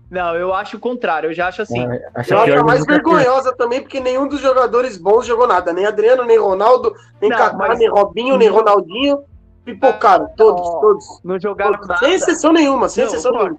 Não, 0.09 0.35
eu 0.35 0.53
acho 0.53 0.77
o 0.77 0.79
contrário. 0.79 1.29
Eu 1.29 1.33
já 1.33 1.47
acho 1.47 1.61
assim. 1.61 1.85
É, 1.85 2.09
acho 2.15 2.33
Eu 2.33 2.39
acho 2.39 2.53
a 2.59 2.63
mais 2.63 2.85
teve. 2.85 2.93
vergonhosa 2.93 3.53
também, 3.55 3.81
porque 3.81 3.99
nenhum 3.99 4.27
dos 4.27 4.39
jogadores 4.39 4.97
bons 4.97 5.25
jogou 5.25 5.45
nada. 5.47 5.73
Nem 5.73 5.85
Adriano, 5.85 6.23
nem 6.23 6.37
Ronaldo, 6.39 6.93
nem 7.21 7.29
Kaká, 7.29 7.57
mas- 7.57 7.77
nem 7.79 7.89
Robinho, 7.89 8.37
nem 8.37 8.47
Ronaldinho. 8.47 9.19
Pipocaram, 9.65 10.29
todos, 10.37 10.61
Não. 10.65 10.79
todos. 10.79 11.21
Não 11.25 11.37
jogaram 11.39 11.73
todos. 11.73 11.87
nada. 11.89 11.99
Sem 11.99 12.13
exceção 12.13 12.53
nenhuma, 12.53 12.87
sem 12.87 13.03
Não, 13.03 13.11
exceção 13.11 13.31
nenhuma. 13.33 13.57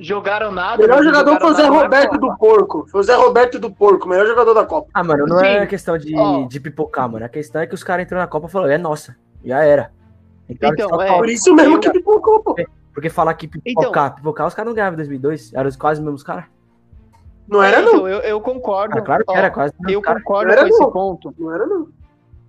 Jogaram 0.00 0.52
nada. 0.52 0.76
O 0.78 0.86
melhor 0.86 1.02
jogador 1.02 1.40
foi 1.40 1.50
o 1.50 1.54
Zé 1.54 1.66
Roberto 1.66 2.18
do 2.18 2.36
Porco. 2.36 2.86
Foi 2.88 3.00
o 3.00 3.02
Zé 3.02 3.14
Roberto 3.16 3.58
do 3.58 3.70
Porco, 3.70 4.08
melhor 4.08 4.26
jogador 4.26 4.54
da 4.54 4.64
Copa. 4.64 4.88
Ah, 4.94 5.02
mano, 5.02 5.26
não 5.26 5.40
Sim. 5.40 5.44
é 5.46 5.66
questão 5.66 5.98
de, 5.98 6.16
Ó. 6.16 6.46
de 6.46 6.60
pipocar, 6.60 7.08
mano. 7.10 7.24
A 7.26 7.28
questão 7.28 7.60
é 7.60 7.66
que 7.66 7.74
os 7.74 7.82
caras 7.82 8.06
entraram 8.06 8.22
na 8.22 8.28
Copa 8.30 8.46
e 8.46 8.50
falaram, 8.50 8.72
é 8.72 8.78
nossa. 8.78 9.16
Já 9.44 9.62
era. 9.64 9.90
Então, 10.48 10.70
Então, 10.72 11.02
é. 11.02 11.16
Por 11.18 11.28
isso 11.28 11.52
mesmo 11.54 11.80
que 11.80 11.90
pipocou, 11.90 12.40
pô. 12.40 12.54
Porque 12.98 13.10
falar 13.10 13.32
que 13.34 13.46
pipocar, 13.46 14.16
pipocar, 14.16 14.44
os 14.48 14.54
caras 14.54 14.66
não 14.70 14.74
ganhavam 14.74 14.94
em 14.94 14.96
2002. 14.96 15.54
Eram 15.54 15.70
quase 15.78 16.00
os 16.00 16.04
mesmos 16.04 16.24
caras. 16.24 16.46
Não 17.46 17.62
era, 17.62 17.80
não. 17.80 17.92
Então, 17.92 18.08
eu, 18.08 18.18
eu 18.22 18.40
concordo. 18.40 18.98
Ah, 18.98 19.02
claro 19.02 19.24
que 19.24 19.30
Ó, 19.32 19.36
era 19.36 19.50
quase 19.52 19.72
Eu 19.88 20.02
caras. 20.02 20.20
concordo 20.24 20.46
Não 20.46 20.52
era, 20.52 20.62
com 20.62 20.68
esse 20.68 20.80
não. 20.80 20.90
ponto. 20.90 21.34
Não 21.38 21.54
era, 21.54 21.64
não. 21.64 21.88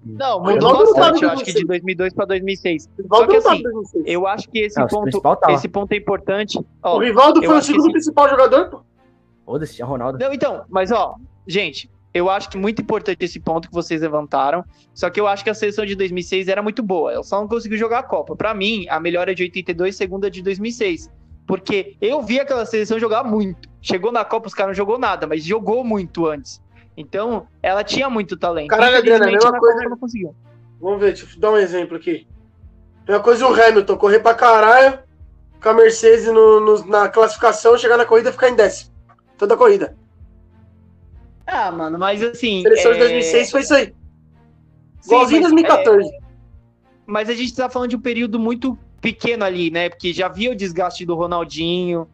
Não, 0.03 0.41
mudou 0.41 0.73
bastante, 0.95 1.23
eu 1.23 1.29
acho 1.29 1.43
que 1.45 1.53
de 1.53 1.65
2002 1.67 2.13
para 2.15 2.25
2006. 2.25 2.89
O 2.97 3.01
Rivaldo 3.03 3.25
Só 3.25 3.27
que 3.27 3.38
assim, 3.47 3.59
em 3.59 3.62
2006. 3.63 4.03
Eu 4.07 4.25
acho 4.27 4.49
que 4.49 4.59
esse 4.59 4.79
Não, 4.79 4.88
ponto, 4.88 5.21
tava. 5.21 5.53
esse 5.53 5.67
ponto 5.67 5.91
é 5.91 5.97
importante. 5.97 6.59
Ó, 6.81 6.95
O 6.97 6.99
Rivaldo 6.99 7.43
foi 7.43 7.57
o 7.57 7.62
segundo 7.62 7.83
esse- 7.83 7.91
principal 7.91 8.27
jogador, 8.27 8.69
pô. 8.71 8.81
Foda-se, 9.45 9.75
tinha 9.75 9.85
Ronaldo. 9.85 10.17
Não, 10.17 10.33
então, 10.33 10.63
mas 10.67 10.91
ó, 10.91 11.13
gente, 11.47 11.91
eu 12.13 12.30
acho 12.30 12.50
que 12.50 12.58
muito 12.58 12.82
importante 12.82 13.24
esse 13.24 13.39
ponto 13.39 13.67
que 13.67 13.74
vocês 13.74 14.02
levantaram. 14.02 14.63
Só 14.93 15.10
que 15.10 15.19
eu 15.19 15.28
acho 15.28 15.43
que 15.43 15.50
a 15.50 15.54
seleção 15.54 15.86
de 15.86 15.95
2006 15.95 16.48
era 16.48 16.62
muito 16.62 16.82
boa. 16.82 17.13
Ela 17.13 17.24
só 17.24 17.39
não 17.39 17.48
conseguiu 17.48 17.78
jogar 17.78 18.00
a 18.00 18.04
Copa. 18.04 18.36
Pra 18.36 18.54
mim, 18.54 18.86
a 18.89 19.00
melhor 19.00 19.30
é 19.30 19.34
de 19.34 19.43
82, 19.43 19.95
segunda 19.95 20.28
é 20.28 20.30
de 20.30 20.41
2006. 20.41 21.10
Porque 21.48 21.95
eu 22.02 22.22
vi 22.22 22.39
aquela 22.39 22.65
seleção 22.65 23.00
jogar 23.00 23.24
muito. 23.24 23.67
Chegou 23.82 24.12
na 24.12 24.24
Copa, 24.26 24.48
os 24.48 24.54
caras 24.54 24.69
não 24.72 24.76
jogou 24.76 24.98
nada, 25.00 25.26
mas 25.26 25.43
jogou 25.43 25.84
muito 25.84 26.26
antes. 26.28 26.62
Então, 26.95 27.48
ela 27.63 27.84
tinha 27.84 28.10
muito 28.10 28.38
talento. 28.38 28.67
Caralho, 28.69 28.98
Adriano, 28.98 29.24
é 29.26 29.28
a 29.28 29.32
mesma 29.32 29.58
coisa- 29.60 29.78
Copa 29.78 29.89
não 29.89 29.98
conseguiu. 29.98 30.36
Vamos 30.82 31.00
ver, 31.00 31.13
deixa 31.13 31.26
eu 31.36 31.39
dar 31.39 31.52
um 31.52 31.58
exemplo 31.58 31.95
aqui. 31.98 32.28
Mesma 33.08 33.24
coisa 33.24 33.48
o 33.48 33.54
Hamilton, 33.54 33.98
correr 33.98 34.19
pra 34.19 34.34
caralho 34.34 35.00
com 35.62 35.69
a 35.69 35.74
Mercedes 35.74 36.26
no- 36.28 36.60
no- 36.60 36.86
na 36.86 37.10
classificação, 37.10 37.78
chegar 37.78 37.98
na 37.98 38.06
corrida 38.06 38.30
e 38.30 38.34
ficar 38.34 38.50
em 38.50 38.56
décimo. 38.56 38.91
Toda 39.38 39.54
a 39.56 39.58
corrida. 39.58 39.95
Ah, 41.51 41.71
mano, 41.71 41.97
mas 41.97 42.21
assim. 42.21 42.62
Seleção 42.62 42.91
de 42.91 42.97
é, 42.97 43.01
2006 43.01 43.51
foi 43.51 43.62
isso 43.62 43.73
aí. 43.73 43.93
Igualzinho 45.05 45.41
mas, 45.41 45.51
2014. 45.51 46.09
Mas 47.05 47.29
a 47.29 47.33
gente 47.33 47.55
tá 47.55 47.69
falando 47.69 47.89
de 47.89 47.95
um 47.95 48.01
período 48.01 48.39
muito 48.39 48.77
pequeno 49.01 49.43
ali, 49.43 49.71
né? 49.71 49.89
Porque 49.89 50.13
já 50.13 50.27
via 50.27 50.51
o 50.51 50.55
desgaste 50.55 51.05
do 51.05 51.15
Ronaldinho. 51.15 52.07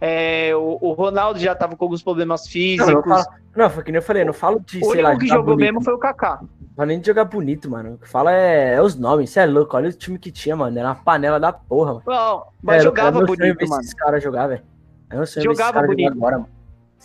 é, 0.00 0.54
o, 0.54 0.78
o 0.80 0.92
Ronaldo 0.92 1.38
já 1.38 1.54
tava 1.54 1.76
com 1.76 1.84
alguns 1.84 2.02
problemas 2.02 2.42
Não, 2.42 2.50
físicos. 2.50 2.92
não, 2.92 3.02
fala- 3.02 3.26
não, 3.56 3.70
foi 3.70 3.82
que 3.84 3.92
nem 3.92 3.98
eu 3.98 4.02
falei, 4.02 4.24
não 4.24 4.32
falo 4.32 4.60
de, 4.66 4.78
o 4.82 4.90
sei 4.90 5.00
lá, 5.02 5.10
único 5.10 5.24
que 5.24 5.28
jogou 5.28 5.54
bonito. 5.54 5.60
mesmo 5.60 5.82
foi 5.84 5.94
o 5.94 5.98
Kaká. 5.98 6.40
Não 6.76 6.84
nem 6.86 6.98
de 7.00 7.06
jogar 7.06 7.24
bonito, 7.26 7.70
mano. 7.70 7.94
O 7.94 7.98
que 7.98 8.08
fala 8.08 8.32
é, 8.32 8.74
é 8.74 8.82
os 8.82 8.96
nomes. 8.96 9.30
Você 9.30 9.40
é 9.40 9.46
louco, 9.46 9.76
olha 9.76 9.88
o 9.90 9.92
time 9.92 10.18
que 10.18 10.32
tinha, 10.32 10.56
mano. 10.56 10.76
Era 10.78 10.88
uma 10.88 10.94
panela 10.96 11.38
da 11.38 11.52
porra, 11.52 11.92
mano. 11.94 12.02
Não, 12.06 12.44
mas 12.62 12.80
É, 12.80 12.80
jogava 12.84 13.18
é 13.18 13.20
meu 13.20 13.26
sonho 13.26 13.38
bonito, 13.38 13.58
ver 13.58 13.68
mano. 13.68 13.82
esses 13.82 13.94
caras 13.94 14.22
jogar, 14.22 14.46
velho. 14.48 14.62
É 15.10 15.14
sonho 15.14 15.18
ver 15.18 15.22
esses 15.24 15.44
Jogava 15.44 15.72
caras 15.74 15.90
jogar 15.90 15.96
bonito. 16.10 16.16
agora, 16.18 16.38
mano. 16.38 16.48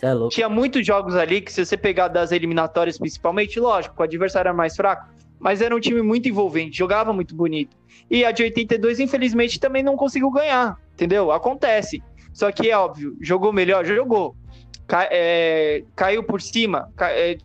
É. 0.02 0.28
Tinha 0.28 0.48
muitos 0.48 0.86
jogos 0.86 1.14
ali 1.16 1.40
que, 1.40 1.52
se 1.52 1.64
você 1.64 1.76
pegar 1.76 2.08
das 2.08 2.30
eliminatórias, 2.32 2.98
principalmente, 2.98 3.58
lógico, 3.58 3.94
o 3.98 4.02
adversário 4.02 4.48
era 4.48 4.56
mais 4.56 4.76
fraco, 4.76 5.08
mas 5.38 5.60
era 5.60 5.74
um 5.74 5.80
time 5.80 6.02
muito 6.02 6.28
envolvente, 6.28 6.78
jogava 6.78 7.12
muito 7.12 7.34
bonito. 7.34 7.76
E 8.10 8.24
a 8.24 8.30
de 8.30 8.42
82, 8.42 9.00
infelizmente, 9.00 9.60
também 9.60 9.82
não 9.82 9.96
conseguiu 9.96 10.30
ganhar, 10.30 10.78
entendeu? 10.92 11.30
Acontece. 11.30 12.02
Só 12.32 12.52
que 12.52 12.70
é 12.70 12.78
óbvio, 12.78 13.16
jogou 13.20 13.52
melhor, 13.52 13.84
jogou. 13.84 14.36
É, 15.10 15.82
caiu 15.94 16.22
por 16.22 16.40
cima, 16.40 16.90
é, 17.00 17.36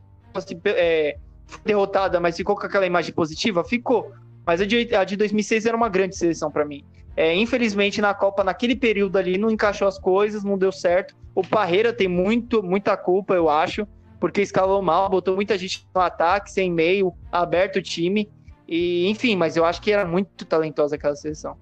é, 0.65 1.17
foi 1.45 1.61
derrotada, 1.65 2.19
mas 2.19 2.37
ficou 2.37 2.55
com 2.55 2.65
aquela 2.65 2.85
imagem 2.85 3.13
positiva? 3.13 3.63
Ficou. 3.63 4.11
Mas 4.45 4.61
a 4.61 4.65
de, 4.65 4.95
a 4.95 5.03
de 5.03 5.15
2006 5.17 5.65
era 5.65 5.75
uma 5.75 5.89
grande 5.89 6.15
seleção 6.15 6.51
pra 6.51 6.65
mim. 6.65 6.85
É, 7.15 7.35
infelizmente, 7.35 8.01
na 8.01 8.13
Copa, 8.13 8.43
naquele 8.43 8.75
período 8.75 9.17
ali, 9.17 9.37
não 9.37 9.51
encaixou 9.51 9.87
as 9.87 9.99
coisas, 9.99 10.43
não 10.43 10.57
deu 10.57 10.71
certo. 10.71 11.15
O 11.35 11.45
Parreira 11.45 11.93
tem 11.93 12.07
muito, 12.07 12.63
muita 12.63 12.97
culpa, 12.97 13.35
eu 13.35 13.49
acho, 13.49 13.87
porque 14.19 14.41
escalou 14.41 14.81
mal, 14.81 15.09
botou 15.09 15.35
muita 15.35 15.57
gente 15.57 15.85
no 15.93 16.01
ataque, 16.01 16.51
sem 16.51 16.71
meio, 16.71 17.13
aberto 17.31 17.77
o 17.77 17.81
time. 17.81 18.31
E, 18.67 19.07
enfim, 19.09 19.35
mas 19.35 19.55
eu 19.55 19.65
acho 19.65 19.81
que 19.81 19.91
era 19.91 20.05
muito 20.05 20.45
talentosa 20.45 20.95
aquela 20.95 21.15
seleção. 21.15 21.55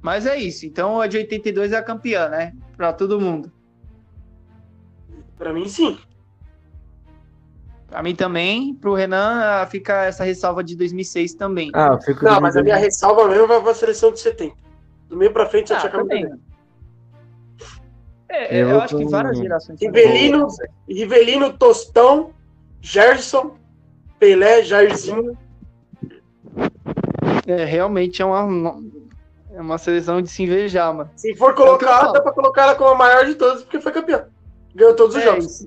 Mas 0.00 0.26
é 0.26 0.36
isso. 0.36 0.66
Então 0.66 1.00
a 1.00 1.06
de 1.06 1.16
82 1.16 1.72
é 1.72 1.76
a 1.76 1.82
campeã, 1.82 2.28
né? 2.28 2.52
Pra 2.76 2.92
todo 2.92 3.20
mundo. 3.20 3.52
Pra 5.38 5.52
mim, 5.52 5.68
sim. 5.68 5.96
Pra 7.92 8.02
mim 8.02 8.14
também. 8.14 8.74
Pro 8.74 8.94
Renan 8.94 9.66
fica 9.66 10.04
essa 10.06 10.24
ressalva 10.24 10.64
de 10.64 10.74
2006 10.74 11.34
também. 11.34 11.70
Ah, 11.74 11.88
eu 11.92 12.00
fico 12.00 12.24
Não, 12.24 12.40
mas 12.40 12.56
a 12.56 12.62
minha 12.62 12.76
ressalva 12.76 13.28
mesmo 13.28 13.46
vai 13.46 13.60
pra 13.60 13.74
seleção 13.74 14.10
de 14.10 14.18
70. 14.18 14.56
Do 15.10 15.16
meio 15.18 15.30
pra 15.30 15.44
frente 15.44 15.74
Ah, 15.74 15.76
tinha 15.78 15.92
também. 15.92 16.22
camisa. 16.22 16.40
É, 18.30 18.62
Eu 18.62 18.70
eu, 18.70 18.80
acho 18.80 18.96
que 18.96 19.04
com- 19.04 19.10
várias 19.10 19.36
gerações. 19.36 19.78
Rivelino, 19.78 20.46
Rivelino, 20.88 21.52
Tostão, 21.52 22.30
Gerson, 22.80 23.56
Pelé, 24.18 24.62
Jairzinho. 24.62 25.36
É, 27.46 27.64
realmente 27.66 28.22
é 28.22 28.24
uma, 28.24 28.80
é 29.52 29.60
uma 29.60 29.76
seleção 29.76 30.22
de 30.22 30.30
se 30.30 30.44
invejar, 30.44 30.94
mano. 30.94 31.10
Se 31.14 31.36
for 31.36 31.50
É 31.50 31.52
o 31.52 31.54
que 31.56 31.62
colocar, 31.62 32.00
falo. 32.00 32.12
dá 32.14 32.22
pra 32.22 32.32
colocar 32.32 32.62
ela 32.62 32.74
como 32.74 32.88
a 32.88 32.94
maior 32.94 33.26
de 33.26 33.34
todas, 33.34 33.62
porque 33.64 33.80
foi 33.82 33.92
campeã. 33.92 34.24
Ganhou 34.74 34.96
todos 34.96 35.14
os 35.14 35.20
É, 35.20 35.26
jogos. 35.26 35.66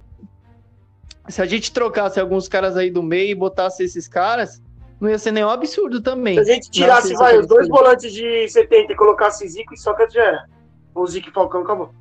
Se- 1.27 1.41
a 1.41 1.45
gente 1.45 1.71
trocasse 1.71 2.19
alguns 2.19 2.47
caras 2.47 2.77
aí 2.77 2.89
do 2.89 3.01
meio 3.03 3.31
e 3.31 3.35
botasse 3.35 3.83
esses 3.83 4.07
caras, 4.07 4.61
não 4.99 5.09
ia 5.09 5.17
ser 5.19 5.31
nenhum 5.31 5.49
absurdo 5.49 6.01
também. 6.01 6.35
Se 6.35 6.39
a 6.51 6.53
gente 6.55 6.69
tirasse, 6.71 7.13
vai, 7.15 7.38
os 7.38 7.47
dois 7.47 7.67
volantes 7.67 8.13
de 8.13 8.47
70 8.47 8.93
e 8.93 8.95
colocasse 8.95 9.47
Zico 9.47 9.73
e 9.73 9.77
Sócrates 9.77 10.13
já 10.15 10.23
era. 10.23 10.45
Ou 10.93 11.05
Zico 11.05 11.29
e 11.29 11.31
Falcão, 11.33 11.61
acabou. 11.61 11.91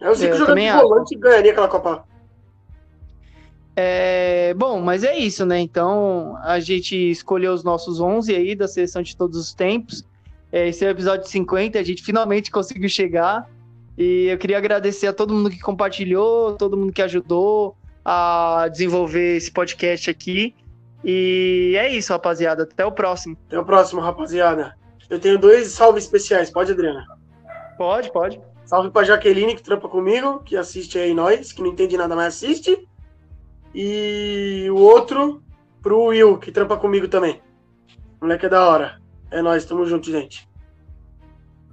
É 0.00 0.10
o 0.10 0.14
Zico 0.14 0.34
eu 0.34 0.38
jogando 0.38 0.58
de 0.60 0.70
volante 0.72 1.14
e 1.14 1.18
ganharia 1.18 1.52
aquela 1.52 1.68
Copa. 1.68 2.04
É, 3.78 4.54
bom, 4.54 4.80
mas 4.80 5.04
é 5.04 5.16
isso, 5.16 5.44
né? 5.44 5.60
Então 5.60 6.36
a 6.42 6.58
gente 6.60 6.96
escolheu 6.96 7.52
os 7.52 7.62
nossos 7.62 8.00
11 8.00 8.34
aí 8.34 8.54
da 8.54 8.66
seleção 8.66 9.02
de 9.02 9.14
todos 9.14 9.38
os 9.38 9.52
tempos. 9.52 10.02
É, 10.50 10.68
esse 10.68 10.84
é 10.84 10.88
o 10.88 10.90
episódio 10.90 11.28
50, 11.28 11.78
a 11.78 11.82
gente 11.82 12.02
finalmente 12.02 12.50
conseguiu 12.52 12.88
chegar. 12.88 13.48
E 13.96 14.26
eu 14.26 14.38
queria 14.38 14.58
agradecer 14.58 15.06
a 15.06 15.12
todo 15.12 15.32
mundo 15.32 15.50
que 15.50 15.58
compartilhou, 15.58 16.56
todo 16.56 16.76
mundo 16.76 16.92
que 16.92 17.02
ajudou 17.02 17.76
a 18.04 18.68
desenvolver 18.70 19.36
esse 19.36 19.50
podcast 19.50 20.10
aqui. 20.10 20.54
E 21.04 21.74
é 21.78 21.90
isso, 21.92 22.12
rapaziada. 22.12 22.64
Até 22.64 22.84
o 22.84 22.92
próximo. 22.92 23.36
Até 23.46 23.58
o 23.58 23.64
próximo, 23.64 24.00
rapaziada. 24.00 24.76
Eu 25.08 25.18
tenho 25.18 25.38
dois 25.38 25.68
salves 25.68 26.04
especiais, 26.04 26.50
pode, 26.50 26.72
Adriana? 26.72 27.06
Pode, 27.78 28.12
pode. 28.12 28.40
Salve 28.64 28.90
pra 28.90 29.04
Jaqueline, 29.04 29.54
que 29.54 29.62
trampa 29.62 29.88
comigo, 29.88 30.40
que 30.40 30.56
assiste 30.56 30.98
aí 30.98 31.14
nós, 31.14 31.52
que 31.52 31.62
não 31.62 31.70
entende 31.70 31.96
nada, 31.96 32.16
mas 32.16 32.34
assiste. 32.34 32.88
E 33.72 34.66
o 34.70 34.76
outro 34.76 35.42
pro 35.80 36.06
Will, 36.06 36.38
que 36.38 36.50
trampa 36.50 36.76
comigo 36.76 37.06
também. 37.06 37.40
Moleque 38.20 38.46
é 38.46 38.48
da 38.48 38.68
hora. 38.68 39.00
É 39.30 39.40
nóis, 39.40 39.64
tamo 39.64 39.86
junto, 39.86 40.10
gente. 40.10 40.48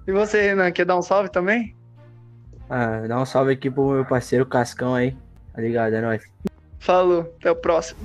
E 0.05 0.11
você, 0.11 0.41
Renan, 0.41 0.71
quer 0.71 0.85
dar 0.85 0.97
um 0.97 1.01
salve 1.01 1.29
também? 1.29 1.75
Ah, 2.75 3.05
dá 3.07 3.21
um 3.21 3.25
salve 3.25 3.53
aqui 3.53 3.69
pro 3.69 3.91
meu 3.91 4.03
parceiro 4.03 4.47
Cascão 4.47 4.95
aí. 4.95 5.15
Tá 5.53 5.61
ligado? 5.61 5.93
É 5.93 6.01
nóis. 6.01 6.23
Falou, 6.79 7.31
até 7.39 7.51
o 7.51 7.55
próximo. 7.55 7.99